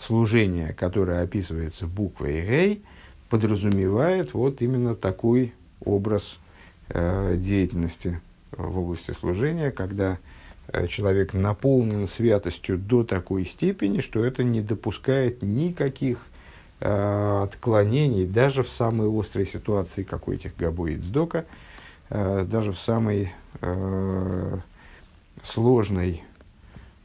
служение, 0.00 0.72
которое 0.72 1.22
описывается 1.22 1.86
буквой 1.86 2.44
«гей», 2.44 2.82
подразумевает 3.28 4.34
вот 4.34 4.62
именно 4.62 4.94
такой 4.94 5.52
образ 5.84 6.38
э, 6.88 7.34
деятельности 7.36 8.20
в 8.52 8.78
области 8.78 9.10
служения, 9.10 9.72
когда 9.72 10.12
Э, 10.14 10.35
человек 10.88 11.32
наполнен 11.32 12.06
святостью 12.06 12.78
до 12.78 13.04
такой 13.04 13.44
степени, 13.44 14.00
что 14.00 14.24
это 14.24 14.42
не 14.42 14.60
допускает 14.60 15.42
никаких 15.42 16.26
э, 16.80 17.42
отклонений, 17.44 18.26
даже 18.26 18.62
в 18.62 18.68
самой 18.68 19.08
острой 19.08 19.46
ситуации, 19.46 20.02
как 20.02 20.28
у 20.28 20.32
этих 20.32 20.56
Габо 20.56 20.90
Цдока, 20.92 21.44
э, 22.10 22.44
даже 22.44 22.72
в 22.72 22.78
самой 22.78 23.32
э, 23.60 24.58
сложной 25.44 26.22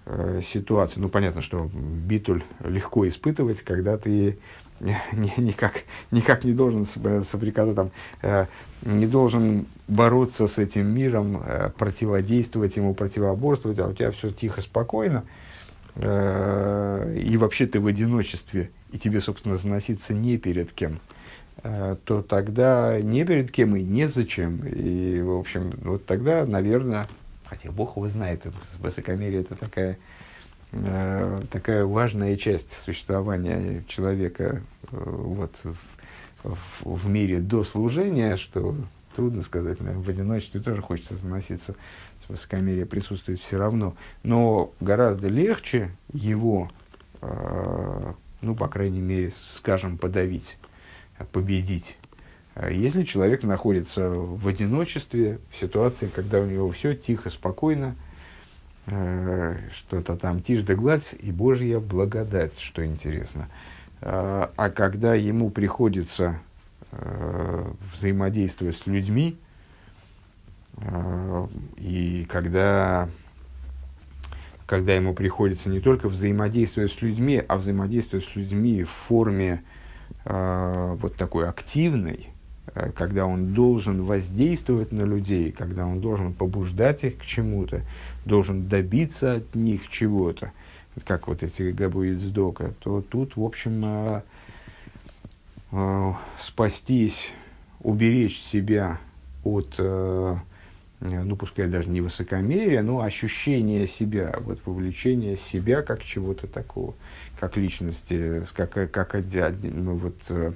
э, 0.06 0.42
ситуации. 0.44 1.00
Ну, 1.00 1.10
понятно, 1.10 1.42
что 1.42 1.70
битуль 1.74 2.44
легко 2.64 3.08
испытывать, 3.08 3.62
когда 3.62 3.98
ты 3.98 4.40
никак, 4.82 5.84
никак 6.12 6.44
не 6.44 6.54
должен 6.54 6.86
соприкасаться, 6.86 7.76
там, 7.76 7.92
э, 8.22 8.46
не 8.84 9.08
должен 9.08 9.66
бороться 9.88 10.48
с 10.48 10.58
этим 10.58 10.88
миром, 10.88 11.42
э, 11.46 11.70
противодействовать 11.78 12.78
ему, 12.78 12.94
противоборствовать, 12.94 13.80
а 13.80 13.88
у 13.88 13.94
тебя 13.94 14.12
все 14.12 14.32
тихо, 14.32 14.62
спокойно, 14.62 15.24
э, 15.96 17.18
и 17.24 17.38
вообще 17.38 17.68
ты 17.68 17.80
в 17.80 17.88
одиночестве, 17.88 18.72
и 18.92 18.98
тебе, 18.98 19.22
собственно, 19.22 19.56
заноситься 19.56 20.14
не 20.14 20.38
перед 20.38 20.72
кем, 20.72 21.00
то 21.64 22.26
тогда 22.28 23.00
не 23.02 23.24
перед 23.24 23.52
кем 23.52 23.76
и 23.76 23.84
незачем. 23.84 24.66
И, 24.66 25.22
в 25.22 25.38
общем, 25.38 25.72
вот 25.84 26.06
тогда, 26.08 26.44
наверное, 26.46 27.08
хотя 27.46 27.72
Бог 27.72 27.98
его 27.98 28.08
знает, 28.08 28.48
высокомерие 28.80 29.42
это 29.42 29.56
такая 29.56 29.98
такая 30.72 31.86
важная 31.86 32.38
часть 32.38 32.72
существования 32.72 33.84
человека 33.88 34.62
э, 34.92 34.98
вот, 35.04 35.54
в, 36.44 36.56
в, 36.84 37.10
мире 37.10 37.40
до 37.40 37.66
служения, 37.66 38.38
что 38.38 38.76
трудно 39.16 39.42
сказать, 39.42 39.82
наверное, 39.82 40.04
в 40.04 40.10
одиночестве 40.10 40.62
тоже 40.62 40.82
хочется 40.82 41.16
заноситься, 41.16 41.76
высокомерие 42.30 42.86
присутствует 42.86 43.42
все 43.42 43.58
равно. 43.58 43.96
Но 44.24 44.74
гораздо 44.80 45.28
легче 45.28 45.92
его, 46.14 46.72
э, 47.22 48.14
ну, 48.40 48.56
по 48.56 48.70
крайней 48.70 49.02
мере, 49.02 49.32
скажем, 49.36 49.98
подавить, 49.98 50.58
победить. 51.34 51.98
Если 52.70 53.04
человек 53.04 53.44
находится 53.44 54.10
в 54.10 54.48
одиночестве, 54.48 55.40
в 55.52 55.58
ситуации, 55.58 56.08
когда 56.08 56.40
у 56.40 56.46
него 56.46 56.72
все 56.72 56.96
тихо, 56.96 57.30
спокойно, 57.30 57.96
Э, 57.96 58.11
что-то 58.86 60.18
там 60.18 60.42
тишь 60.42 60.64
да 60.64 60.76
гладь 60.76 61.16
и 61.20 61.32
Божья 61.32 61.80
благодать, 61.80 62.60
что 62.60 62.86
интересно. 62.86 63.48
Э, 64.02 64.48
а 64.56 64.70
когда 64.70 65.14
ему 65.16 65.50
приходится 65.50 66.40
э, 66.92 67.72
взаимодействовать 67.94 68.76
с 68.76 68.88
людьми, 68.88 69.38
и 71.78 72.26
когда, 72.30 73.08
когда 74.66 74.96
ему 74.96 75.14
приходится 75.14 75.70
не 75.70 75.80
только 75.80 76.08
взаимодействовать 76.08 76.92
с 76.92 77.02
людьми, 77.02 77.44
а 77.46 77.58
взаимодействовать 77.58 78.26
с 78.26 78.36
людьми 78.36 78.84
в 78.84 78.90
форме 78.90 79.62
вот 80.26 81.18
такой 81.18 81.48
активной, 81.48 82.30
э, 82.30 82.41
когда 82.96 83.26
он 83.26 83.54
должен 83.54 84.04
воздействовать 84.04 84.92
на 84.92 85.02
людей, 85.02 85.52
когда 85.52 85.86
он 85.86 86.00
должен 86.00 86.34
побуждать 86.34 87.04
их 87.04 87.18
к 87.18 87.26
чему-то, 87.26 87.82
должен 88.26 88.68
добиться 88.68 89.36
от 89.36 89.56
них 89.56 89.90
чего-то, 89.90 90.52
как 91.06 91.28
вот 91.28 91.44
эти 91.44 91.72
габуит 91.72 92.20
сдока, 92.20 92.74
то 92.80 93.02
тут, 93.02 93.36
в 93.36 93.44
общем, 93.44 93.82
э, 93.84 94.22
э, 95.72 96.14
спастись, 96.40 97.34
уберечь 97.82 98.40
себя 98.40 99.00
от, 99.44 99.76
э, 99.78 100.36
ну, 101.00 101.36
пускай 101.36 101.68
даже 101.68 101.90
не 101.90 102.00
высокомерия, 102.00 102.84
но 102.84 103.02
ощущения 103.02 103.88
себя, 103.88 104.36
вот 104.40 104.60
вовлечение 104.66 105.36
себя 105.36 105.82
как 105.82 106.04
чего-то 106.04 106.48
такого, 106.48 106.94
как 107.40 107.58
личности, 107.58 108.44
как, 108.54 108.92
как 108.92 109.16
ну, 109.64 109.96
вот, 109.96 110.18
э, 110.30 110.54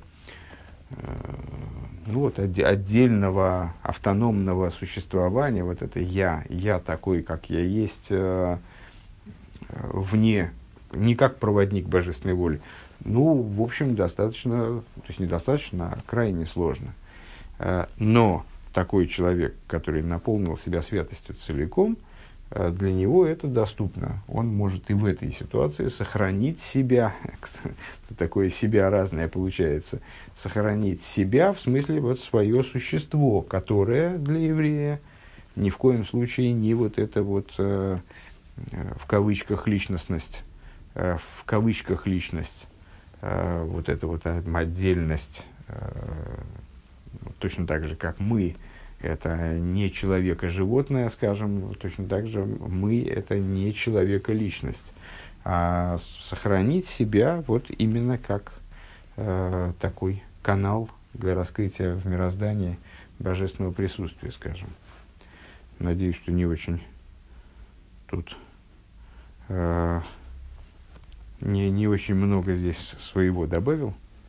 ну, 2.06 2.20
вот 2.22 2.40
отдельного 2.40 3.74
автономного 3.82 4.70
существования, 4.70 5.64
вот 5.64 5.82
это 5.82 6.00
я, 6.00 6.44
я 6.50 6.80
такой, 6.80 7.24
как 7.24 7.50
я 7.50 7.62
есть, 7.62 8.08
э, 8.10 8.58
вне, 9.70 10.52
не 10.94 11.16
как 11.16 11.38
проводник 11.38 11.88
божественной 11.88 12.36
воли, 12.36 12.62
ну, 13.04 13.42
в 13.42 13.62
общем, 13.62 13.96
достаточно, 13.96 14.82
то 14.96 15.08
есть 15.08 15.20
недостаточно, 15.20 15.94
а 15.96 16.00
крайне 16.06 16.46
сложно. 16.46 16.94
Э, 17.60 17.88
но 17.98 18.46
такой 18.74 19.08
человек, 19.08 19.56
который 19.68 20.04
наполнил 20.04 20.58
себя 20.58 20.82
святостью 20.82 21.36
целиком, 21.36 21.94
э, 21.94 22.15
для 22.52 22.92
него 22.92 23.26
это 23.26 23.48
доступно. 23.48 24.22
Он 24.28 24.48
может 24.48 24.90
и 24.90 24.94
в 24.94 25.06
этой 25.06 25.32
ситуации 25.32 25.88
сохранить 25.88 26.60
себя, 26.60 27.16
такое 28.18 28.50
себя 28.50 28.90
разное 28.90 29.28
получается, 29.28 30.00
сохранить 30.36 31.02
себя 31.02 31.54
в 31.54 31.60
смысле 31.60 32.02
вот 32.02 32.20
свое 32.20 32.64
существо, 32.64 33.42
которое 33.42 34.18
для 34.18 34.40
еврея 34.40 35.02
ни 35.56 35.70
в 35.70 35.78
коем 35.78 36.06
случае 36.06 36.54
не 36.54 36.74
вот 36.74 37.00
это 37.00 37.24
вот 37.24 37.54
э, 37.58 37.98
в 38.98 39.06
кавычках 39.06 39.68
личностность, 39.68 40.44
в 40.94 41.44
кавычках 41.46 42.08
личность, 42.08 42.68
вот 43.22 43.90
эта 43.90 44.08
вот 44.08 44.26
отдельность 44.26 45.46
точно 47.40 47.68
так 47.68 47.84
же, 47.86 47.96
как 47.96 48.20
мы, 48.20 48.56
это 49.00 49.58
не 49.58 49.92
человека 49.92 50.50
животное, 50.50 51.10
скажем, 51.10 51.76
точно 51.76 52.08
так 52.08 52.28
же 52.28 52.46
мы 52.46 53.04
это 53.04 53.38
не 53.40 53.74
человека 53.74 54.34
личность, 54.34 54.94
а 55.44 55.98
сохранить 56.00 56.88
себя 56.88 57.44
вот 57.48 57.66
именно 57.70 58.18
как 58.18 58.54
э, 59.18 59.74
такой 59.80 60.24
канал 60.42 60.90
для 61.14 61.36
раскрытия 61.36 61.96
в 61.96 62.06
мироздании 62.06 62.78
божественного 63.20 63.72
присутствия, 63.72 64.32
скажем. 64.32 64.70
Надеюсь, 65.80 66.16
что 66.16 66.32
не 66.32 66.46
очень 66.46 66.82
тут 68.08 68.38
э, 69.50 70.02
не, 71.42 71.70
не 71.70 71.88
очень 71.88 72.16
много 72.16 72.56
здесь 72.56 72.96
своего 73.00 73.46
добавил. 73.46 73.94